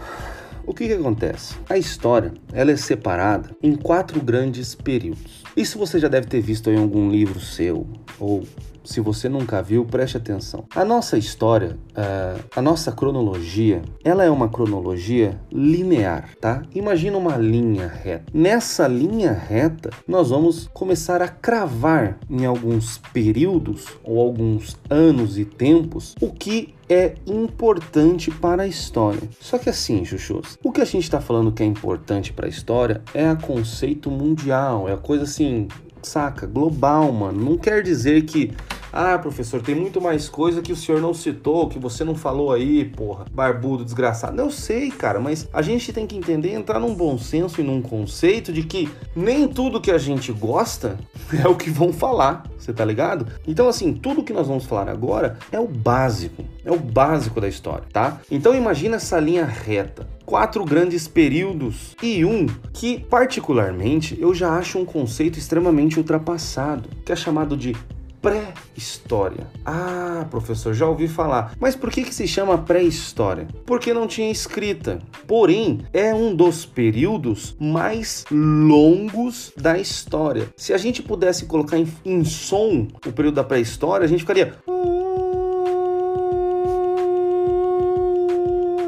O 0.67 0.75
que, 0.75 0.87
que 0.87 0.93
acontece? 0.93 1.57
A 1.69 1.76
história 1.76 2.33
ela 2.52 2.71
é 2.71 2.76
separada 2.76 3.50
em 3.62 3.75
quatro 3.75 4.21
grandes 4.21 4.75
períodos. 4.75 5.43
Isso 5.57 5.79
você 5.79 5.99
já 5.99 6.09
deve 6.09 6.26
ter 6.26 6.40
visto 6.40 6.71
em 6.71 6.79
algum 6.79 7.11
livro 7.11 7.40
seu 7.40 7.87
ou 8.19 8.45
se 8.85 9.00
você 9.00 9.29
nunca 9.29 9.62
viu, 9.62 9.85
preste 9.85 10.17
atenção. 10.17 10.64
A 10.75 10.85
nossa 10.85 11.17
história, 11.17 11.79
uh, 11.90 12.43
a 12.55 12.62
nossa 12.62 12.90
cronologia, 12.90 13.83
ela 14.02 14.25
é 14.25 14.31
uma 14.31 14.49
cronologia 14.49 15.40
linear, 15.52 16.31
tá? 16.40 16.62
Imagina 16.75 17.17
uma 17.17 17.37
linha 17.37 17.87
reta. 17.87 18.25
Nessa 18.32 18.89
linha 18.89 19.32
reta, 19.32 19.91
nós 20.08 20.30
vamos 20.30 20.69
começar 20.73 21.23
a 21.23 21.28
cravar 21.28 22.19
em 22.28 22.45
alguns 22.45 22.99
períodos 23.13 23.87
ou 24.02 24.19
alguns 24.19 24.76
anos 24.89 25.39
e 25.39 25.45
tempos 25.45 26.15
o 26.21 26.32
que 26.32 26.75
é 26.91 27.15
importante 27.25 28.31
para 28.33 28.65
a 28.65 28.67
história. 28.67 29.23
Só 29.41 29.57
que 29.59 29.71
assim, 29.71 30.05
chuchus, 30.05 30.59
o 30.63 30.73
que 30.73 30.81
a 30.81 30.85
gente 30.85 31.05
está 31.05 31.21
falando 31.21 31.53
que 31.53 31.63
é 31.63 31.67
importante 31.67 32.33
para 32.33 32.47
a 32.47 32.49
história 32.49 33.00
é 33.15 33.29
a 33.29 33.37
conceito 33.37 34.11
mundial, 34.11 34.89
é 34.89 34.93
a 34.93 34.97
coisa 34.97 35.23
assim 35.23 35.69
saca? 36.03 36.47
Global, 36.47 37.13
mano. 37.13 37.45
Não 37.45 37.59
quer 37.59 37.83
dizer 37.83 38.23
que 38.23 38.53
ah, 38.93 39.19
professor, 39.19 39.63
tem 39.63 39.75
muito 39.75 40.00
mais 40.00 40.29
coisa 40.29 40.63
que 40.63 40.73
o 40.73 40.76
senhor 40.76 41.00
não 41.00 41.15
citou, 41.15 41.69
que 41.69 41.79
você 41.79 42.05
não 42.05 42.15
falou 42.15 42.53
aí, 42.53 42.85
porra, 42.85 43.25
barbudo, 43.33 43.85
desgraçado. 43.85 44.41
Eu 44.41 44.50
sei, 44.50 44.91
cara, 44.91 45.21
mas 45.21 45.49
a 45.53 45.63
gente 45.63 45.93
tem 45.93 46.07
que 46.07 46.17
entender, 46.17 46.53
entrar 46.53 46.81
num 46.81 46.95
bom 46.95 47.17
senso 47.17 47.61
e 47.61 47.65
num 47.65 47.81
conceito 47.81 48.53
de 48.53 48.63
que 48.63 48.89
nem 49.15 49.47
tudo 49.47 49.81
que 49.81 49.91
a 49.91 49.99
gente 49.99 50.33
gosta 50.33 50.99
é 51.33 51.47
o 51.47 51.55
que 51.55 51.71
vão 51.71 51.93
falar, 51.93 52.45
você 52.59 52.73
tá 52.73 52.85
ligado? 52.85 53.26
Então, 53.47 53.69
assim, 53.69 53.93
tudo 53.93 54.23
que 54.23 54.33
nós 54.33 54.49
vamos 54.49 54.67
falar 54.67 54.89
agora 54.89 55.39
é 55.53 55.59
o 55.59 55.69
básico, 55.69 56.45
é 56.65 56.71
o 56.71 56.79
básico 56.79 57.41
da 57.41 57.49
história, 57.49 57.85
tá? 57.93 58.21
Então, 58.31 58.55
imagina 58.55 58.97
essa 58.97 59.19
linha 59.21 59.45
reta 59.45 60.09
quatro 60.31 60.65
grandes 60.65 61.09
períodos 61.09 61.97
e 62.00 62.25
um 62.25 62.47
que, 62.73 63.00
particularmente, 63.00 64.17
eu 64.21 64.33
já 64.33 64.57
acho 64.57 64.79
um 64.79 64.85
conceito 64.85 65.41
extremamente 65.41 65.99
ultrapassado, 65.99 66.89
que 67.05 67.11
é 67.11 67.17
chamado 67.17 67.57
de 67.57 67.75
pré-história. 68.21 69.47
Ah, 69.65 70.26
professor, 70.30 70.75
já 70.75 70.87
ouvi 70.87 71.09
falar. 71.09 71.54
Mas 71.59 71.75
por 71.75 71.91
que, 71.91 72.02
que 72.04 72.15
se 72.15 72.26
chama 72.26 72.59
pré-história? 72.59 73.49
Porque 73.65 73.95
não 73.95 74.06
tinha 74.06 74.30
escrita. 74.30 74.99
Porém, 75.26 75.80
é 75.93 76.15
um 76.15 76.35
dos 76.35 76.67
períodos 76.67 77.56
mais 77.59 78.25
longos 78.30 79.52
da 79.56 79.78
história. 79.78 80.49
Se 80.56 80.73
a 80.73 80.78
gente 80.78 81.02
pudesse 81.02 81.47
colocar 81.47 81.78
em, 81.78 81.89
em 82.04 82.25
som 82.25 82.87
o 83.06 83.13
período 83.13 83.37
da 83.37 83.45
pré-história, 83.45 84.04
a 84.04 84.09
gente 84.09 84.21
ficaria. 84.21 84.54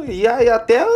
E 0.08 0.26
aí 0.26 0.48
até 0.48 0.86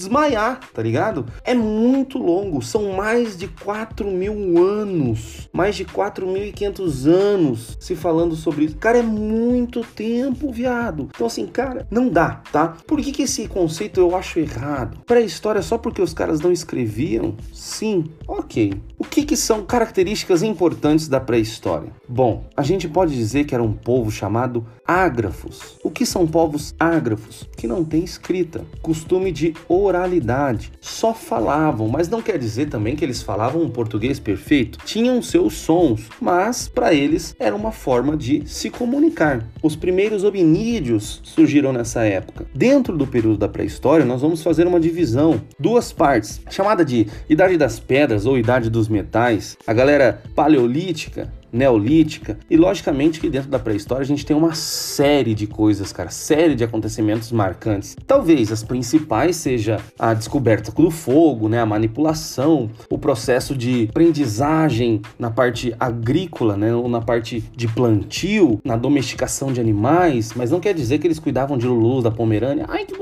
desmaiar, 0.00 0.60
tá 0.72 0.82
ligado? 0.82 1.26
É 1.44 1.54
muito 1.54 2.18
longo, 2.18 2.62
são 2.62 2.92
mais 2.92 3.36
de 3.36 3.48
4 3.48 4.10
mil 4.10 4.58
anos, 4.58 5.48
mais 5.52 5.76
de 5.76 5.84
4.500 5.84 7.06
anos 7.06 7.76
se 7.78 7.94
falando 7.94 8.34
sobre 8.34 8.64
isso. 8.64 8.76
Cara, 8.76 8.98
é 8.98 9.02
muito 9.02 9.82
tempo, 9.94 10.50
viado. 10.50 11.08
Então, 11.14 11.26
assim, 11.26 11.46
cara, 11.46 11.86
não 11.90 12.08
dá, 12.08 12.42
tá? 12.50 12.76
Por 12.86 13.00
que, 13.00 13.12
que 13.12 13.22
esse 13.22 13.46
conceito 13.46 14.00
eu 14.00 14.16
acho 14.16 14.38
errado? 14.38 14.98
Pré-história 15.06 15.62
só 15.62 15.76
porque 15.76 16.00
os 16.00 16.14
caras 16.14 16.40
não 16.40 16.50
escreviam? 16.50 17.34
Sim, 17.52 18.04
ok. 18.26 18.80
O 19.00 19.04
que, 19.04 19.24
que 19.24 19.34
são 19.34 19.64
características 19.64 20.42
importantes 20.42 21.08
da 21.08 21.18
pré-história? 21.18 21.90
Bom, 22.06 22.44
a 22.54 22.62
gente 22.62 22.86
pode 22.86 23.16
dizer 23.16 23.44
que 23.44 23.54
era 23.54 23.64
um 23.64 23.72
povo 23.72 24.10
chamado 24.10 24.66
ágrafos. 24.86 25.78
O 25.82 25.90
que 25.90 26.04
são 26.04 26.26
povos 26.26 26.74
ágrafos? 26.78 27.48
Que 27.56 27.66
não 27.66 27.82
tem 27.82 28.04
escrita, 28.04 28.62
costume 28.82 29.32
de 29.32 29.54
oralidade. 29.66 30.70
Só 30.82 31.14
falavam, 31.14 31.88
mas 31.88 32.10
não 32.10 32.20
quer 32.20 32.36
dizer 32.36 32.68
também 32.68 32.94
que 32.94 33.02
eles 33.02 33.22
falavam 33.22 33.62
um 33.62 33.70
português 33.70 34.20
perfeito. 34.20 34.78
Tinham 34.84 35.22
seus 35.22 35.54
sons, 35.54 36.06
mas 36.20 36.68
para 36.68 36.92
eles 36.92 37.34
era 37.38 37.56
uma 37.56 37.72
forma 37.72 38.18
de 38.18 38.46
se 38.46 38.68
comunicar. 38.68 39.48
Os 39.62 39.76
primeiros 39.76 40.24
hominídeos 40.24 41.22
surgiram 41.24 41.72
nessa 41.72 42.04
época. 42.04 42.44
Dentro 42.54 42.98
do 42.98 43.06
período 43.06 43.38
da 43.38 43.48
pré-história, 43.48 44.04
nós 44.04 44.20
vamos 44.20 44.42
fazer 44.42 44.66
uma 44.66 44.78
divisão, 44.78 45.40
duas 45.58 45.90
partes, 45.90 46.42
chamada 46.50 46.84
de 46.84 47.06
Idade 47.30 47.56
das 47.56 47.80
Pedras 47.80 48.26
ou 48.26 48.36
Idade 48.36 48.68
dos 48.68 48.89
Metais. 48.90 49.56
A 49.66 49.72
galera 49.72 50.22
paleolítica 50.34 51.32
neolítica 51.52 52.38
e 52.48 52.56
logicamente 52.56 53.20
que 53.20 53.28
dentro 53.28 53.50
da 53.50 53.58
pré-história 53.58 54.02
a 54.02 54.06
gente 54.06 54.24
tem 54.24 54.36
uma 54.36 54.54
série 54.54 55.34
de 55.34 55.46
coisas, 55.46 55.92
cara, 55.92 56.10
série 56.10 56.54
de 56.54 56.64
acontecimentos 56.64 57.32
marcantes. 57.32 57.96
Talvez 58.06 58.52
as 58.52 58.62
principais 58.62 59.36
seja 59.36 59.78
a 59.98 60.14
descoberta 60.14 60.70
do 60.70 60.90
fogo, 60.90 61.48
né, 61.48 61.60
a 61.60 61.66
manipulação, 61.66 62.70
o 62.88 62.98
processo 62.98 63.56
de 63.56 63.88
aprendizagem 63.90 65.02
na 65.18 65.30
parte 65.30 65.74
agrícola, 65.78 66.56
né, 66.56 66.74
ou 66.74 66.88
na 66.88 67.00
parte 67.00 67.44
de 67.54 67.68
plantio, 67.68 68.60
na 68.64 68.76
domesticação 68.76 69.52
de 69.52 69.60
animais, 69.60 70.32
mas 70.34 70.50
não 70.50 70.60
quer 70.60 70.72
dizer 70.72 70.98
que 70.98 71.06
eles 71.06 71.18
cuidavam 71.18 71.58
de 71.58 71.66
Lulus 71.66 72.04
da 72.04 72.10
Pomerânia. 72.10 72.66
Ai, 72.68 72.84
que 72.84 72.96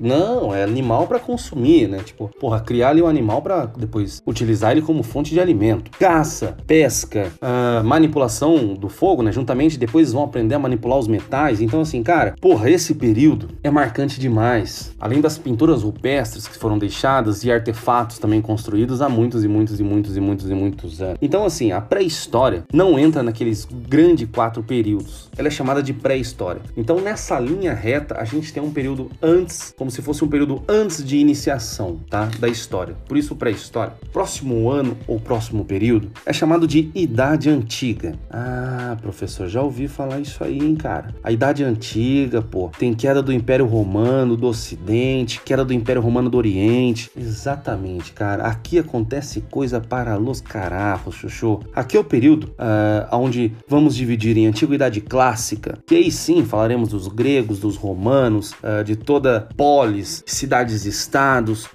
Não, 0.00 0.54
é 0.54 0.62
animal 0.62 1.06
para 1.06 1.18
consumir, 1.18 1.88
né? 1.88 1.98
Tipo, 1.98 2.28
porra, 2.40 2.60
criar 2.60 2.90
ali 2.90 3.02
um 3.02 3.06
animal 3.06 3.42
para 3.42 3.66
depois 3.66 4.22
utilizar 4.26 4.72
ele 4.72 4.82
como 4.82 5.02
fonte 5.02 5.32
de 5.32 5.40
alimento. 5.40 5.90
Caça, 5.92 6.56
pesca, 6.66 7.30
uh, 7.40 7.84
manipulação 7.84 8.74
do 8.74 8.88
fogo, 8.88 9.22
né? 9.22 9.32
Juntamente 9.32 9.78
depois 9.78 10.12
vão 10.12 10.24
aprender 10.24 10.54
a 10.54 10.58
manipular 10.58 10.98
os 10.98 11.08
metais. 11.08 11.60
Então, 11.60 11.80
assim, 11.80 12.02
cara, 12.02 12.34
porra, 12.40 12.70
esse 12.70 12.94
período 12.94 13.48
é 13.62 13.70
marcante 13.70 14.18
demais. 14.18 14.94
Além 15.00 15.20
das 15.20 15.38
pinturas 15.38 15.82
rupestres 15.82 16.46
que 16.46 16.58
foram 16.58 16.78
deixadas 16.78 17.44
e 17.44 17.50
artefatos 17.50 18.18
também 18.18 18.40
construídos 18.40 19.00
há 19.00 19.08
muitos 19.08 19.44
e 19.44 19.48
muitos 19.48 19.80
e 19.80 19.82
muitos 19.82 20.16
e 20.16 20.20
muitos 20.20 20.50
e 20.50 20.54
muitos 20.54 21.02
anos. 21.02 21.18
Então, 21.20 21.44
assim, 21.44 21.72
a 21.72 21.80
pré-história 21.80 22.64
não 22.72 22.98
entra 22.98 23.22
naqueles 23.22 23.66
grandes 23.70 24.28
quatro 24.32 24.62
períodos. 24.62 25.28
Ela 25.36 25.48
é 25.48 25.50
chamada 25.50 25.82
de 25.82 25.92
pré-história. 25.92 26.62
Então, 26.76 27.00
nessa 27.00 27.38
linha 27.38 27.74
reta, 27.74 28.18
a 28.18 28.24
gente 28.24 28.52
tem 28.52 28.62
um 28.62 28.70
período 28.70 29.10
antes, 29.22 29.61
como 29.76 29.90
se 29.90 30.02
fosse 30.02 30.24
um 30.24 30.28
período 30.28 30.62
antes 30.68 31.04
de 31.04 31.16
iniciação, 31.16 32.00
tá? 32.08 32.28
Da 32.38 32.48
história. 32.48 32.96
Por 33.06 33.16
isso, 33.16 33.36
pré-história. 33.36 33.94
Próximo 34.12 34.70
ano 34.70 34.96
ou 35.06 35.20
próximo 35.20 35.64
período 35.64 36.10
é 36.26 36.32
chamado 36.32 36.66
de 36.66 36.90
Idade 36.94 37.50
Antiga. 37.50 38.18
Ah, 38.30 38.96
professor, 39.00 39.48
já 39.48 39.62
ouvi 39.62 39.88
falar 39.88 40.20
isso 40.20 40.42
aí, 40.42 40.58
hein, 40.58 40.74
cara? 40.74 41.14
A 41.22 41.30
Idade 41.30 41.62
Antiga, 41.62 42.42
pô, 42.42 42.70
tem 42.78 42.94
queda 42.94 43.22
do 43.22 43.32
Império 43.32 43.66
Romano 43.66 44.36
do 44.36 44.46
Ocidente, 44.46 45.40
queda 45.44 45.64
do 45.64 45.72
Império 45.72 46.02
Romano 46.02 46.28
do 46.28 46.36
Oriente. 46.36 47.10
Exatamente, 47.16 48.12
cara. 48.12 48.44
Aqui 48.44 48.78
acontece 48.78 49.40
coisa 49.50 49.80
para 49.80 50.16
los 50.16 50.40
carajos, 50.40 51.14
chuchu. 51.14 51.60
Aqui 51.74 51.96
é 51.96 52.00
o 52.00 52.04
período 52.04 52.44
uh, 52.52 53.16
onde 53.16 53.52
vamos 53.68 53.94
dividir 53.94 54.36
em 54.36 54.46
Antiguidade 54.46 55.00
Clássica, 55.00 55.78
que 55.86 55.94
aí 55.94 56.10
sim 56.10 56.44
falaremos 56.44 56.90
dos 56.90 57.08
gregos, 57.08 57.58
dos 57.58 57.76
romanos, 57.76 58.52
uh, 58.52 58.84
de 58.84 58.96
toda 58.96 59.48
polis, 59.56 60.22
cidades-estados, 60.26 61.68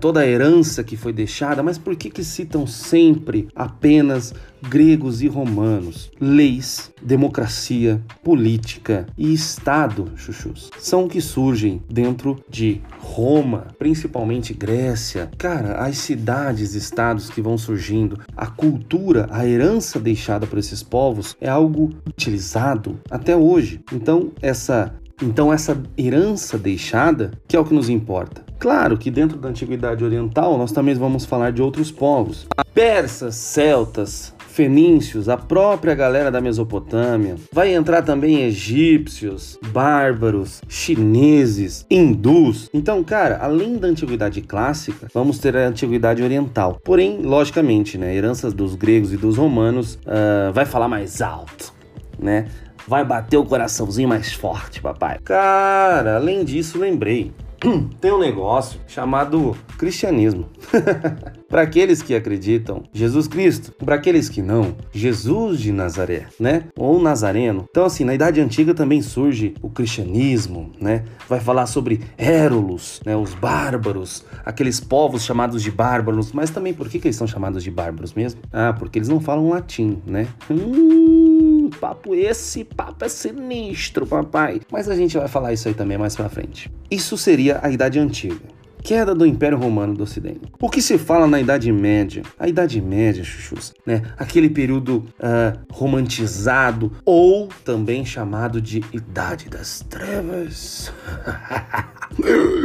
toda 0.00 0.20
a 0.20 0.26
herança 0.26 0.84
que 0.84 0.96
foi 0.96 1.12
deixada, 1.12 1.62
mas 1.62 1.78
por 1.78 1.96
que 1.96 2.10
que 2.10 2.24
citam 2.24 2.66
sempre 2.66 3.48
apenas 3.54 4.34
gregos 4.68 5.22
e 5.22 5.28
romanos, 5.28 6.10
leis, 6.18 6.90
democracia, 7.00 8.02
política 8.24 9.06
e 9.16 9.32
Estado, 9.32 10.10
chuchus, 10.16 10.70
são 10.78 11.06
que 11.06 11.20
surgem 11.20 11.82
dentro 11.88 12.42
de 12.48 12.80
Roma, 12.98 13.68
principalmente 13.78 14.54
Grécia. 14.54 15.30
Cara, 15.38 15.76
as 15.76 15.98
cidades, 15.98 16.74
estados 16.74 17.30
que 17.30 17.40
vão 17.40 17.56
surgindo, 17.56 18.18
a 18.36 18.46
cultura, 18.46 19.28
a 19.30 19.46
herança 19.46 20.00
deixada 20.00 20.46
por 20.46 20.58
esses 20.58 20.82
povos 20.82 21.36
é 21.40 21.48
algo 21.48 21.90
utilizado 22.06 22.98
até 23.10 23.36
hoje. 23.36 23.80
Então, 23.92 24.32
essa 24.40 24.94
então, 25.22 25.52
essa 25.52 25.82
herança 25.96 26.58
deixada, 26.58 27.30
que 27.48 27.56
é 27.56 27.60
o 27.60 27.64
que 27.64 27.72
nos 27.72 27.88
importa. 27.88 28.44
Claro 28.58 28.98
que 28.98 29.10
dentro 29.10 29.38
da 29.38 29.48
Antiguidade 29.48 30.04
Oriental 30.04 30.58
nós 30.58 30.72
também 30.72 30.94
vamos 30.94 31.24
falar 31.24 31.52
de 31.52 31.62
outros 31.62 31.90
povos. 31.90 32.46
Persas, 32.74 33.34
celtas, 33.34 34.34
fenícios, 34.56 35.28
a 35.28 35.36
própria 35.36 35.94
galera 35.94 36.30
da 36.30 36.40
Mesopotâmia. 36.40 37.36
Vai 37.52 37.74
entrar 37.74 38.02
também 38.02 38.42
egípcios, 38.42 39.58
bárbaros, 39.68 40.62
chineses, 40.68 41.84
hindus. 41.90 42.68
Então, 42.72 43.04
cara, 43.04 43.38
além 43.40 43.76
da 43.76 43.88
antiguidade 43.88 44.40
clássica, 44.40 45.08
vamos 45.12 45.38
ter 45.38 45.56
a 45.56 45.68
antiguidade 45.68 46.22
oriental. 46.22 46.80
Porém, 46.82 47.20
logicamente, 47.22 47.98
né, 47.98 48.14
heranças 48.14 48.54
dos 48.54 48.74
gregos 48.74 49.12
e 49.12 49.16
dos 49.16 49.36
romanos 49.36 49.96
uh, 50.06 50.52
vai 50.52 50.64
falar 50.64 50.88
mais 50.88 51.20
alto, 51.20 51.72
né? 52.18 52.48
Vai 52.86 53.04
bater 53.04 53.36
o 53.36 53.44
coraçãozinho 53.44 54.08
mais 54.08 54.32
forte, 54.32 54.80
papai. 54.80 55.18
Cara, 55.24 56.16
além 56.16 56.44
disso, 56.44 56.78
lembrei 56.78 57.32
tem 58.00 58.12
um 58.12 58.18
negócio 58.18 58.80
chamado 58.86 59.56
cristianismo. 59.78 60.48
para 61.48 61.62
aqueles 61.62 62.02
que 62.02 62.14
acreditam, 62.14 62.82
Jesus 62.92 63.28
Cristo. 63.28 63.72
Para 63.72 63.94
aqueles 63.94 64.28
que 64.28 64.42
não, 64.42 64.76
Jesus 64.92 65.60
de 65.60 65.72
Nazaré, 65.72 66.26
né? 66.38 66.64
Ou 66.76 67.00
Nazareno. 67.00 67.66
Então, 67.70 67.84
assim, 67.84 68.04
na 68.04 68.14
Idade 68.14 68.40
Antiga 68.40 68.74
também 68.74 69.00
surge 69.00 69.54
o 69.62 69.70
cristianismo, 69.70 70.72
né? 70.80 71.04
Vai 71.28 71.40
falar 71.40 71.66
sobre 71.66 72.00
Érulos, 72.18 73.00
né? 73.04 73.16
Os 73.16 73.34
bárbaros, 73.34 74.24
aqueles 74.44 74.80
povos 74.80 75.24
chamados 75.24 75.62
de 75.62 75.70
bárbaros. 75.70 76.32
Mas 76.32 76.50
também, 76.50 76.74
por 76.74 76.88
que, 76.88 76.98
que 76.98 77.08
eles 77.08 77.16
são 77.16 77.26
chamados 77.26 77.62
de 77.62 77.70
bárbaros 77.70 78.14
mesmo? 78.14 78.40
Ah, 78.52 78.74
porque 78.76 78.98
eles 78.98 79.08
não 79.08 79.20
falam 79.20 79.48
latim, 79.48 80.02
né? 80.06 80.26
Hum, 80.50 81.70
papo 81.80 82.14
esse, 82.14 82.64
papo 82.64 83.04
é 83.04 83.08
sinistro, 83.08 84.06
papai. 84.06 84.60
Mas 84.70 84.88
a 84.88 84.96
gente 84.96 85.16
vai 85.16 85.28
falar 85.28 85.52
isso 85.52 85.68
aí 85.68 85.74
também 85.74 85.98
mais 85.98 86.16
pra 86.16 86.28
frente. 86.28 86.70
Isso 86.90 87.16
seria 87.16 87.60
a 87.62 87.70
Idade 87.70 87.98
Antiga 87.98 88.55
queda 88.86 89.12
do 89.16 89.26
Império 89.26 89.58
Romano 89.58 89.94
do 89.94 90.04
Ocidente. 90.04 90.42
O 90.60 90.70
que 90.70 90.80
se 90.80 90.96
fala 90.96 91.26
na 91.26 91.40
Idade 91.40 91.72
Média? 91.72 92.22
A 92.38 92.46
Idade 92.46 92.80
Média, 92.80 93.24
chuchus, 93.24 93.74
né? 93.84 94.02
Aquele 94.16 94.48
período 94.48 94.98
uh, 95.18 95.58
romantizado 95.68 96.92
ou 97.04 97.48
também 97.64 98.04
chamado 98.06 98.62
de 98.62 98.84
Idade 98.92 99.48
das 99.48 99.80
Trevas. 99.90 100.92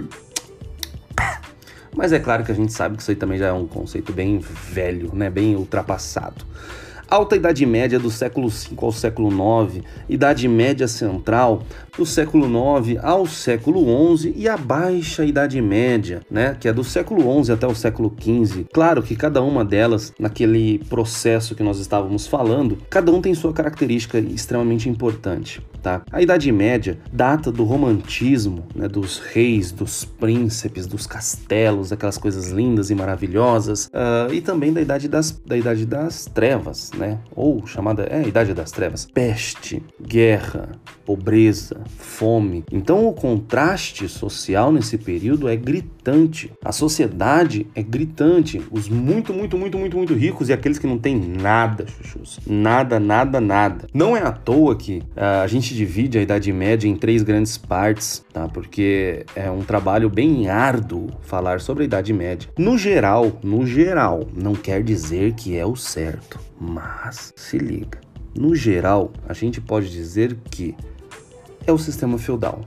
Mas 1.97 2.13
é 2.13 2.19
claro 2.19 2.43
que 2.43 2.51
a 2.51 2.55
gente 2.55 2.71
sabe 2.71 2.97
que 2.97 3.01
isso 3.01 3.09
aí 3.09 3.17
também 3.17 3.39
já 3.39 3.47
é 3.47 3.51
um 3.51 3.65
conceito 3.65 4.13
bem 4.13 4.37
velho, 4.37 5.09
né? 5.15 5.27
Bem 5.27 5.55
ultrapassado. 5.55 6.45
Alta 7.11 7.35
Idade 7.35 7.65
Média 7.65 7.99
do 7.99 8.09
século 8.09 8.47
V 8.47 8.69
ao 8.77 8.89
século 8.89 9.29
IX, 9.29 9.83
Idade 10.07 10.47
Média 10.47 10.87
Central 10.87 11.61
do 11.97 12.05
século 12.05 12.45
IX 12.47 12.97
ao 13.03 13.27
século 13.27 13.83
XI 14.17 14.33
e 14.33 14.47
a 14.47 14.55
Baixa 14.55 15.25
Idade 15.25 15.61
Média, 15.61 16.21
né, 16.31 16.55
que 16.57 16.69
é 16.69 16.73
do 16.73 16.85
século 16.85 17.43
XI 17.43 17.51
até 17.51 17.67
o 17.67 17.75
século 17.75 18.15
XV. 18.17 18.65
Claro 18.71 19.03
que 19.03 19.13
cada 19.17 19.41
uma 19.41 19.65
delas, 19.65 20.13
naquele 20.17 20.79
processo 20.85 21.53
que 21.53 21.61
nós 21.61 21.79
estávamos 21.79 22.27
falando, 22.27 22.77
cada 22.89 23.11
um 23.11 23.19
tem 23.19 23.33
sua 23.33 23.51
característica 23.51 24.17
extremamente 24.17 24.87
importante. 24.87 25.61
Tá? 25.81 26.03
A 26.11 26.21
Idade 26.21 26.49
Média 26.49 26.97
data 27.11 27.51
do 27.51 27.63
romantismo, 27.65 28.63
né, 28.73 28.87
dos 28.87 29.19
reis, 29.19 29.71
dos 29.71 30.05
príncipes, 30.05 30.87
dos 30.87 31.05
castelos, 31.05 31.91
aquelas 31.91 32.17
coisas 32.17 32.51
lindas 32.51 32.89
e 32.89 32.95
maravilhosas, 32.95 33.87
uh, 33.87 34.31
e 34.31 34.39
também 34.39 34.71
da 34.71 34.79
Idade 34.79 35.09
das, 35.09 35.31
da 35.45 35.57
idade 35.57 35.85
das 35.85 36.25
Trevas, 36.25 36.91
né? 37.01 37.17
ou 37.35 37.65
chamada 37.65 38.07
é, 38.09 38.27
Idade 38.27 38.53
das 38.53 38.71
Trevas. 38.71 39.07
Peste, 39.11 39.81
guerra, 39.99 40.69
pobreza, 41.05 41.81
fome. 41.97 42.63
Então 42.71 43.07
o 43.07 43.13
contraste 43.13 44.07
social 44.07 44.71
nesse 44.71 44.97
período 44.97 45.49
é 45.49 45.55
gritante. 45.55 46.51
A 46.63 46.71
sociedade 46.71 47.67
é 47.75 47.81
gritante. 47.81 48.61
Os 48.71 48.87
muito, 48.87 49.33
muito, 49.33 49.57
muito, 49.57 49.77
muito, 49.77 49.97
muito 49.97 50.13
ricos 50.13 50.49
e 50.49 50.53
aqueles 50.53 50.77
que 50.77 50.87
não 50.87 50.97
têm 50.97 51.15
nada, 51.19 51.85
chuchus. 51.87 52.39
Nada, 52.45 52.99
nada, 52.99 53.41
nada. 53.41 53.87
Não 53.93 54.15
é 54.15 54.21
à 54.21 54.31
toa 54.31 54.75
que 54.75 54.99
uh, 55.17 55.43
a 55.43 55.47
gente 55.47 55.73
divide 55.73 56.17
a 56.17 56.21
Idade 56.21 56.53
Média 56.53 56.87
em 56.87 56.95
três 56.95 57.23
grandes 57.23 57.57
partes, 57.57 58.23
tá? 58.31 58.47
Porque 58.47 59.25
é 59.35 59.49
um 59.49 59.61
trabalho 59.61 60.09
bem 60.09 60.49
árduo 60.49 61.09
falar 61.21 61.59
sobre 61.59 61.83
a 61.83 61.85
Idade 61.85 62.13
Média. 62.13 62.49
No 62.57 62.77
geral, 62.77 63.31
no 63.43 63.65
geral, 63.65 64.27
não 64.33 64.53
quer 64.53 64.83
dizer 64.83 65.33
que 65.33 65.57
é 65.57 65.65
o 65.65 65.75
certo, 65.75 66.39
mas 66.59 67.33
se 67.35 67.57
liga. 67.57 67.99
No 68.37 68.55
geral, 68.55 69.11
a 69.27 69.33
gente 69.33 69.59
pode 69.59 69.91
dizer 69.91 70.37
que 70.49 70.75
é 71.65 71.71
o 71.71 71.77
sistema 71.77 72.17
feudal. 72.17 72.61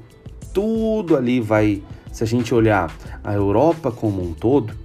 Tudo 0.53 1.16
ali 1.16 1.40
vai, 1.40 1.83
se 2.12 2.22
a 2.22 2.27
gente 2.27 2.55
olhar 2.55 2.94
a 3.22 3.33
Europa 3.33 3.90
como 3.90 4.22
um 4.22 4.33
todo, 4.33 4.83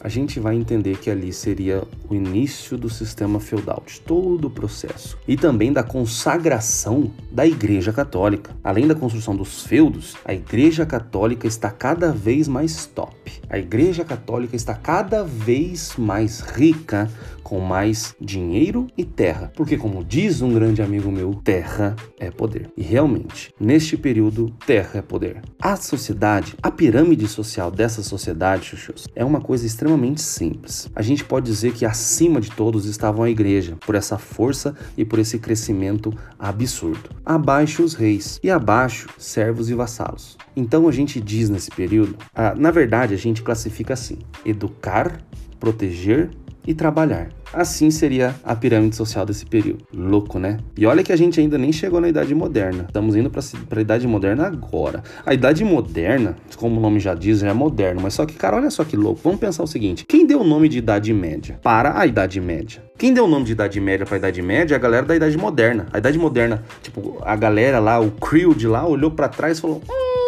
a 0.00 0.08
gente 0.08 0.38
vai 0.38 0.54
entender 0.56 0.98
que 0.98 1.10
ali 1.10 1.32
seria 1.32 1.82
o 2.08 2.14
início 2.14 2.76
do 2.76 2.88
sistema 2.88 3.40
feudal, 3.40 3.82
de 3.86 4.00
todo 4.00 4.46
o 4.46 4.50
processo, 4.50 5.18
e 5.26 5.36
também 5.36 5.72
da 5.72 5.82
consagração 5.82 7.10
da 7.30 7.46
Igreja 7.46 7.92
Católica. 7.92 8.54
Além 8.62 8.86
da 8.86 8.94
construção 8.94 9.34
dos 9.34 9.64
feudos, 9.64 10.16
a 10.24 10.34
Igreja 10.34 10.84
Católica 10.84 11.46
está 11.46 11.70
cada 11.70 12.12
vez 12.12 12.48
mais 12.48 12.86
top. 12.86 13.14
A 13.48 13.58
Igreja 13.58 14.04
Católica 14.04 14.56
está 14.56 14.74
cada 14.74 15.22
vez 15.24 15.94
mais 15.96 16.40
rica 16.40 17.10
com 17.46 17.60
mais 17.60 18.12
dinheiro 18.20 18.88
e 18.98 19.04
terra. 19.04 19.52
Porque, 19.54 19.76
como 19.76 20.02
diz 20.02 20.42
um 20.42 20.52
grande 20.52 20.82
amigo 20.82 21.12
meu, 21.12 21.32
terra 21.32 21.94
é 22.18 22.28
poder. 22.28 22.68
E 22.76 22.82
realmente, 22.82 23.54
neste 23.60 23.96
período, 23.96 24.52
terra 24.66 24.98
é 24.98 25.00
poder. 25.02 25.42
A 25.62 25.76
sociedade, 25.76 26.56
a 26.60 26.72
pirâmide 26.72 27.28
social 27.28 27.70
dessa 27.70 28.02
sociedade, 28.02 28.64
chuchus, 28.64 29.06
é 29.14 29.24
uma 29.24 29.40
coisa 29.40 29.64
extremamente 29.64 30.22
simples. 30.22 30.90
A 30.92 31.02
gente 31.02 31.24
pode 31.24 31.46
dizer 31.46 31.72
que 31.72 31.86
acima 31.86 32.40
de 32.40 32.50
todos 32.50 32.84
estavam 32.84 33.22
a 33.22 33.30
igreja, 33.30 33.76
por 33.86 33.94
essa 33.94 34.18
força 34.18 34.74
e 34.96 35.04
por 35.04 35.20
esse 35.20 35.38
crescimento 35.38 36.12
absurdo. 36.36 37.10
Abaixo 37.24 37.84
os 37.84 37.94
reis 37.94 38.40
e 38.42 38.50
abaixo 38.50 39.08
servos 39.18 39.70
e 39.70 39.74
vassalos. 39.74 40.36
Então 40.56 40.88
a 40.88 40.90
gente 40.90 41.20
diz 41.20 41.48
nesse 41.48 41.70
período, 41.70 42.16
ah, 42.34 42.56
na 42.56 42.72
verdade 42.72 43.14
a 43.14 43.16
gente 43.16 43.40
classifica 43.40 43.94
assim: 43.94 44.18
educar, 44.44 45.20
proteger 45.60 46.30
e 46.66 46.74
trabalhar. 46.74 47.28
Assim 47.52 47.90
seria 47.90 48.34
a 48.44 48.54
pirâmide 48.54 48.96
social 48.96 49.24
desse 49.24 49.46
período. 49.46 49.86
Louco, 49.94 50.38
né? 50.38 50.58
E 50.76 50.84
olha 50.84 51.02
que 51.02 51.12
a 51.12 51.16
gente 51.16 51.38
ainda 51.38 51.56
nem 51.56 51.72
chegou 51.72 52.00
na 52.00 52.08
Idade 52.08 52.34
Moderna. 52.34 52.84
Estamos 52.86 53.14
indo 53.14 53.30
para 53.30 53.78
a 53.78 53.80
Idade 53.80 54.06
Moderna 54.06 54.46
agora. 54.46 55.02
A 55.24 55.32
Idade 55.32 55.64
Moderna, 55.64 56.36
como 56.56 56.76
o 56.78 56.80
nome 56.80 56.98
já 56.98 57.14
diz, 57.14 57.38
já 57.38 57.48
é 57.48 57.52
moderno. 57.52 58.00
Mas 58.02 58.14
só 58.14 58.26
que, 58.26 58.34
cara, 58.34 58.56
olha 58.56 58.70
só 58.70 58.84
que 58.84 58.96
louco. 58.96 59.20
Vamos 59.22 59.38
pensar 59.38 59.62
o 59.62 59.66
seguinte: 59.66 60.04
quem 60.06 60.26
deu 60.26 60.40
o 60.40 60.44
nome 60.44 60.68
de 60.68 60.78
Idade 60.78 61.12
Média 61.12 61.58
para 61.62 61.98
a 61.98 62.06
Idade 62.06 62.40
Média? 62.40 62.82
Quem 62.98 63.14
deu 63.14 63.24
o 63.24 63.28
nome 63.28 63.44
de 63.44 63.52
Idade 63.52 63.80
Média 63.80 64.04
para 64.04 64.16
a 64.16 64.18
Idade 64.18 64.42
Média 64.42 64.74
é 64.74 64.76
a 64.76 64.80
galera 64.80 65.06
da 65.06 65.14
Idade 65.14 65.36
Moderna. 65.36 65.86
A 65.92 65.98
Idade 65.98 66.18
Moderna, 66.18 66.64
tipo, 66.82 67.18
a 67.22 67.36
galera 67.36 67.78
lá, 67.78 68.00
o 68.00 68.10
crew 68.10 68.54
de 68.54 68.66
lá, 68.66 68.86
olhou 68.86 69.10
para 69.10 69.28
trás 69.28 69.58
e 69.58 69.60
falou: 69.60 69.82
Hum 69.88 70.25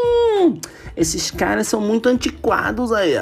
esses 0.96 1.30
caras 1.30 1.68
são 1.68 1.80
muito 1.80 2.08
antiquados 2.08 2.92
aí. 2.92 3.14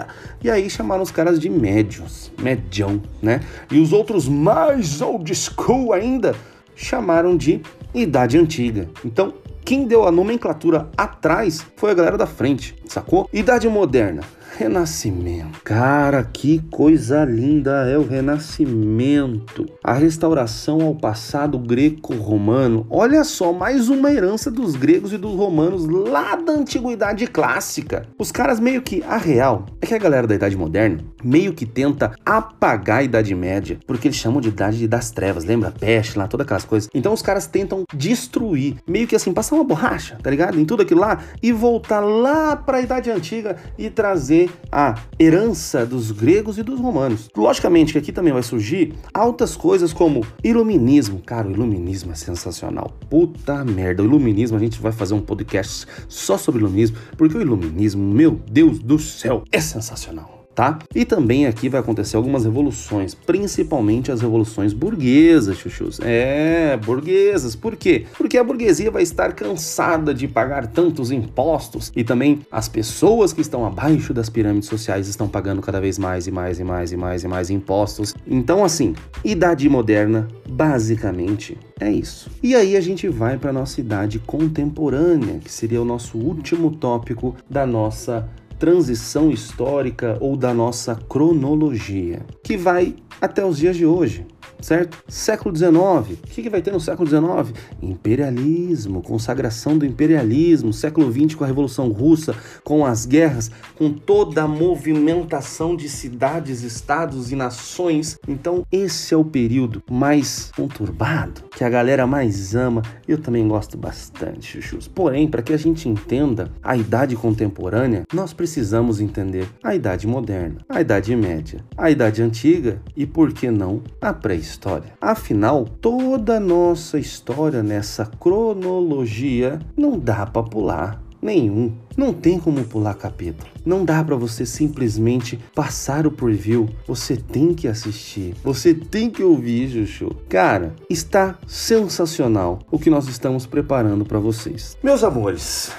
E 0.43 0.51
aí 0.51 0.69
chamaram 0.69 1.03
os 1.03 1.11
caras 1.11 1.39
de 1.39 1.49
médios, 1.49 2.31
medião, 2.41 3.03
né? 3.23 3.41
E 3.71 3.81
os 3.81 3.93
outros 3.93 4.29
mais 4.29 5.01
old 5.01 5.35
school 5.35 5.93
ainda 5.93 6.35
chamaram 6.75 7.37
de 7.37 7.61
idade 7.95 8.39
antiga. 8.39 8.89
Então, 9.05 9.35
quem 9.65 9.87
deu 9.87 10.07
a 10.07 10.13
nomenclatura 10.13 10.89
atrás 10.97 11.67
foi 11.77 11.91
a 11.91 11.95
galera 11.95 12.17
da 12.17 12.27
frente, 12.27 12.77
sacou? 12.87 13.29
Idade 13.33 13.69
moderna. 13.69 14.23
Renascimento. 14.59 15.61
Cara, 15.63 16.25
que 16.25 16.63
coisa 16.71 17.27
linda 17.27 17.87
é 17.87 17.99
o 17.99 18.07
Renascimento. 18.07 19.67
A 19.85 19.93
restauração 19.93 20.81
ao 20.81 20.95
passado 20.95 21.59
greco-romano. 21.59 22.87
Olha 22.89 23.23
só, 23.23 23.53
mais 23.53 23.91
uma 23.91 24.11
herança 24.11 24.51
dos 24.51 24.75
gregos 24.75 25.13
e 25.13 25.19
dos 25.19 25.35
romanos 25.35 25.87
lá 25.87 26.37
da 26.37 26.55
antiguidade 26.55 27.27
clássica. 27.27 28.07
Os 28.19 28.33
caras 28.33 28.59
meio 28.59 28.81
que 28.81 29.03
a 29.03 29.19
real 29.19 29.67
é 29.79 29.87
que 29.87 29.95
a 29.95 29.99
galera 29.99 30.27
da 30.27 30.35
Idade 30.35 30.57
Moderna 30.57 31.05
meio 31.27 31.53
que 31.53 31.67
tenta 31.67 32.13
apagar 32.25 32.99
a 32.99 33.03
Idade 33.03 33.35
Média, 33.35 33.79
porque 33.87 34.07
eles 34.07 34.17
chamam 34.17 34.41
de 34.41 34.49
Idade 34.49 34.87
das 34.87 35.11
Trevas, 35.11 35.45
lembra? 35.45 35.73
Peste 35.73 36.17
lá, 36.17 36.29
todas 36.29 36.45
aquelas 36.45 36.65
coisas. 36.65 36.89
Então 36.95 37.13
os 37.13 37.21
caras 37.21 37.47
tentam 37.47 37.85
destruir, 37.93 38.77
meio 38.87 39.09
que 39.09 39.17
assim, 39.17 39.33
passar 39.33 39.57
uma 39.57 39.65
borracha, 39.65 40.17
tá 40.23 40.31
ligado? 40.31 40.59
Em 40.59 40.65
tudo 40.65 40.83
aquilo 40.83 41.01
lá 41.01 41.19
e 41.43 41.53
voltar 41.53 42.01
lá 42.01 42.55
para 42.55 42.79
a 42.79 42.81
Idade 42.81 43.11
Antiga 43.11 43.57
e 43.77 43.91
trazer 43.91 44.46
a 44.71 44.95
herança 45.19 45.85
dos 45.85 46.11
gregos 46.11 46.59
e 46.59 46.63
dos 46.63 46.81
romanos. 46.81 47.29
Logicamente 47.37 47.93
que 47.93 47.99
aqui 47.99 48.13
também 48.13 48.33
vai 48.33 48.43
surgir 48.43 48.95
altas 49.13 49.57
coisas 49.57 49.93
como 49.93 50.27
iluminismo. 50.43 51.21
Cara, 51.25 51.49
o 51.49 51.51
iluminismo 51.51 52.13
é 52.13 52.15
sensacional. 52.15 52.93
Puta 53.09 53.65
merda, 53.65 54.03
o 54.03 54.07
iluminismo, 54.07 54.57
a 54.57 54.61
gente 54.61 54.81
vai 54.81 54.93
fazer 54.93 55.15
um 55.15 55.21
podcast 55.21 55.87
só 56.09 56.37
sobre 56.39 56.61
iluminismo, 56.61 56.97
porque 57.17 57.37
o 57.37 57.41
iluminismo, 57.41 58.03
meu 58.03 58.41
Deus 58.51 58.79
do 58.79 58.99
céu, 58.99 59.45
é 59.51 59.61
sensacional 59.61 60.36
tá? 60.57 60.79
E 60.95 61.05
também 61.05 61.47
aqui 61.47 61.69
vai 61.69 61.81
acontecer 61.81 62.17
algumas 62.17 62.45
revoluções, 62.45 63.15
principalmente 63.15 64.11
as 64.11 64.23
revoluções 64.23 64.73
burguesas, 64.73 65.59
chuchus. 65.59 66.01
É, 66.03 66.79
burguesas. 66.79 67.55
Por 67.55 67.77
quê? 67.77 68.07
Porque 68.17 68.39
a 68.39 68.43
burguesia 68.43 68.91
vai 68.91 69.03
estar 69.03 69.35
cansada 69.35 70.15
de 70.15 70.27
pagar 70.27 70.67
tantos 70.67 71.11
impostos 71.11 71.93
e 71.95 72.03
também 72.03 72.41
as 72.51 72.69
pessoas 72.69 73.35
que 73.35 73.43
estão 73.43 73.67
abaixo 73.67 74.15
das 74.15 74.31
pirâmides 74.31 74.69
sociais 74.69 75.07
estão 75.07 75.29
pagando 75.29 75.61
cada 75.61 75.79
vez 75.79 75.99
mais 75.99 76.27
e 76.27 76.33
mais 76.33 76.59
e 76.59 76.65
mais 76.65 76.91
e 76.91 76.97
mais 76.97 77.23
e 77.23 77.29
mais 77.29 77.51
impostos. 77.51 78.15
Então, 78.27 78.65
assim, 78.65 78.95
idade 79.23 79.69
moderna, 79.69 80.27
basicamente, 80.49 81.59
é 81.79 81.91
isso. 81.91 82.31
E 82.43 82.55
aí 82.55 82.79
a 82.79 82.81
gente 82.81 83.07
vai 83.09 83.37
para 83.37 83.53
nossa 83.53 83.79
idade 83.79 84.19
contemporânea, 84.21 85.39
que 85.39 85.53
seria 85.53 85.83
o 85.83 85.85
nosso 85.85 86.17
último 86.17 86.71
tópico 86.71 87.37
da 87.51 87.67
nossa 87.67 88.27
transição 88.59 89.31
histórica 89.31 90.17
ou 90.21 90.37
da 90.37 90.53
nossa 90.53 90.95
cronologia, 90.95 92.25
que 92.43 92.57
vai 92.57 92.97
até 93.21 93.45
os 93.45 93.59
dias 93.59 93.77
de 93.77 93.87
hoje 93.87 94.27
certo? 94.61 94.99
Século 95.09 95.55
XIX, 95.55 95.75
o 95.75 96.27
que, 96.29 96.43
que 96.43 96.51
vai 96.51 96.63
ter 96.63 96.73
no 96.73 96.81
século 96.81 97.09
XIX? 97.09 97.57
Imperialismo, 97.83 99.03
consagração 99.03 99.77
do 99.77 99.87
imperialismo, 99.87 100.73
século 100.73 101.11
XX 101.13 101.35
com 101.35 101.45
a 101.45 101.47
Revolução 101.47 101.89
Russa, 101.89 102.35
com 102.65 102.85
as 102.85 103.07
guerras, 103.07 103.51
com 103.77 103.93
toda 103.93 104.43
a 104.43 104.49
movimentação 104.49 105.77
de 105.77 105.89
cidades, 105.89 106.63
estados 106.63 107.31
e 107.31 107.37
nações. 107.37 108.19
Então, 108.27 108.67
esse 108.71 109.15
é 109.15 109.17
o 109.17 109.25
período 109.25 109.83
mais 109.91 110.51
conturbado, 110.57 111.43
que 111.55 111.65
a 111.65 111.71
galera 111.71 112.07
mais 112.07 112.55
ama. 112.55 112.83
Eu 113.07 113.19
também 113.19 113.47
gosto 113.47 113.77
bastante, 113.77 114.61
chuchus. 114.61 114.89
Porém, 114.89 115.29
para 115.29 115.43
que 115.43 115.53
a 115.53 115.57
gente 115.57 115.89
entenda 115.89 116.51
a 116.63 116.77
idade 116.77 117.15
contemporânea, 117.17 118.05
nós 118.13 118.33
precisamos 118.33 119.01
entender 119.01 119.49
a 119.63 119.75
idade 119.75 120.07
moderna, 120.07 120.59
a 120.69 120.81
idade 120.81 121.15
média, 121.15 121.65
a 121.77 121.91
idade 121.91 122.23
antiga 122.23 122.81
e, 122.97 123.07
por 123.07 123.33
que 123.33 123.51
não, 123.51 123.83
a 124.01 124.13
pré-história 124.13 124.46
história. 124.47 124.93
Afinal, 125.01 125.65
toda 125.65 126.41
nossa 126.41 126.99
história 126.99 127.63
nessa 127.63 128.07
cronologia 128.07 129.59
não 129.77 129.99
dá 129.99 130.25
para 130.27 130.43
pular 130.43 131.03
nenhum. 131.21 131.73
Não 131.97 132.13
tem 132.13 132.39
como 132.39 132.63
pular 132.65 132.95
capítulo. 132.95 133.49
Não 133.65 133.85
dá 133.85 134.05
para 134.05 134.15
você 134.17 134.47
simplesmente 134.47 135.39
passar 135.55 136.07
o 136.07 136.11
preview. 136.11 136.69
Você 136.87 137.17
tem 137.17 137.55
que 137.55 137.67
assistir. 137.67 138.35
Você 138.45 138.75
tem 138.75 139.11
que 139.11 139.23
ouvir, 139.23 139.69
Juju. 139.69 140.11
Cara, 140.29 140.75
está 140.89 141.37
sensacional 141.47 142.61
o 142.71 142.79
que 142.79 142.91
nós 142.91 143.09
estamos 143.09 143.47
preparando 143.47 144.05
para 144.05 144.19
vocês. 144.19 144.77
Meus 144.83 145.03
amores, 145.03 145.73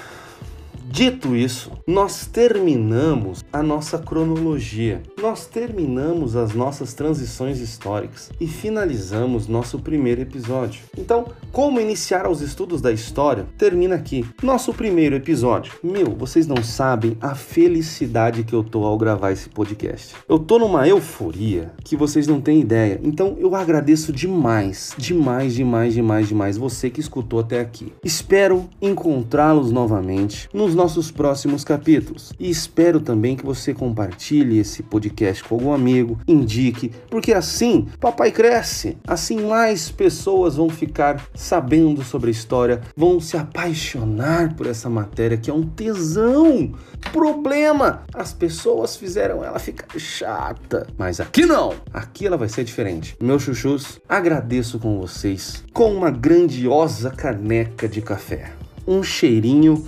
Dito 0.90 1.36
isso, 1.36 1.70
nós 1.86 2.24
terminamos 2.24 3.44
a 3.52 3.62
nossa 3.62 3.98
cronologia, 3.98 5.02
nós 5.20 5.44
terminamos 5.44 6.34
as 6.34 6.54
nossas 6.54 6.94
transições 6.94 7.60
históricas 7.60 8.30
e 8.40 8.46
finalizamos 8.46 9.46
nosso 9.46 9.78
primeiro 9.78 10.22
episódio. 10.22 10.80
Então, 10.96 11.26
como 11.52 11.78
iniciar 11.78 12.26
os 12.26 12.40
estudos 12.40 12.80
da 12.80 12.90
história 12.90 13.46
termina 13.58 13.96
aqui. 13.96 14.24
Nosso 14.42 14.72
primeiro 14.72 15.14
episódio. 15.14 15.74
Meu, 15.82 16.16
vocês 16.16 16.46
não 16.46 16.62
sabem 16.62 17.18
a 17.20 17.34
felicidade 17.34 18.42
que 18.42 18.54
eu 18.54 18.64
tô 18.64 18.84
ao 18.84 18.96
gravar 18.96 19.32
esse 19.32 19.50
podcast. 19.50 20.14
Eu 20.26 20.38
tô 20.38 20.58
numa 20.58 20.88
euforia 20.88 21.70
que 21.84 21.96
vocês 21.96 22.26
não 22.26 22.40
têm 22.40 22.60
ideia. 22.60 22.98
Então, 23.02 23.36
eu 23.38 23.54
agradeço 23.54 24.10
demais, 24.10 24.94
demais, 24.96 25.54
demais, 25.54 25.92
demais, 25.92 26.28
demais 26.28 26.56
você 26.56 26.88
que 26.88 27.00
escutou 27.00 27.40
até 27.40 27.60
aqui. 27.60 27.92
Espero 28.02 28.68
encontrá-los 28.80 29.70
novamente 29.70 30.48
nos 30.54 30.77
nossos 30.78 31.10
próximos 31.10 31.64
capítulos. 31.64 32.32
E 32.38 32.48
espero 32.48 33.00
também 33.00 33.36
que 33.36 33.44
você 33.44 33.74
compartilhe 33.74 34.58
esse 34.58 34.80
podcast 34.82 35.42
com 35.42 35.56
algum 35.56 35.72
amigo, 35.72 36.18
indique, 36.26 36.92
porque 37.10 37.34
assim 37.34 37.88
papai 38.00 38.30
cresce, 38.30 38.96
assim 39.06 39.40
mais 39.40 39.90
pessoas 39.90 40.54
vão 40.54 40.70
ficar 40.70 41.28
sabendo 41.34 42.04
sobre 42.04 42.28
a 42.28 42.30
história, 42.30 42.80
vão 42.96 43.20
se 43.20 43.36
apaixonar 43.36 44.54
por 44.54 44.68
essa 44.68 44.88
matéria 44.88 45.36
que 45.36 45.50
é 45.50 45.52
um 45.54 45.66
tesão. 45.66 46.72
Problema, 47.12 48.04
as 48.14 48.32
pessoas 48.32 48.96
fizeram 48.96 49.44
ela 49.44 49.58
ficar 49.58 49.98
chata, 49.98 50.86
mas 50.96 51.18
aqui 51.18 51.44
não. 51.44 51.74
Aqui 51.92 52.24
ela 52.26 52.36
vai 52.36 52.48
ser 52.48 52.62
diferente. 52.62 53.16
Meus 53.20 53.42
chuchus, 53.42 54.00
agradeço 54.08 54.78
com 54.78 55.00
vocês 55.00 55.64
com 55.72 55.92
uma 55.92 56.10
grandiosa 56.10 57.10
caneca 57.10 57.88
de 57.88 58.00
café. 58.00 58.52
Um 58.86 59.02
cheirinho 59.02 59.84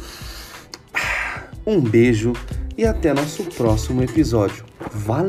um 1.66 1.80
beijo 1.80 2.32
e 2.76 2.84
até 2.84 3.12
nosso 3.12 3.44
próximo 3.44 4.02
episódio. 4.02 4.64
Valeu! 4.92 5.28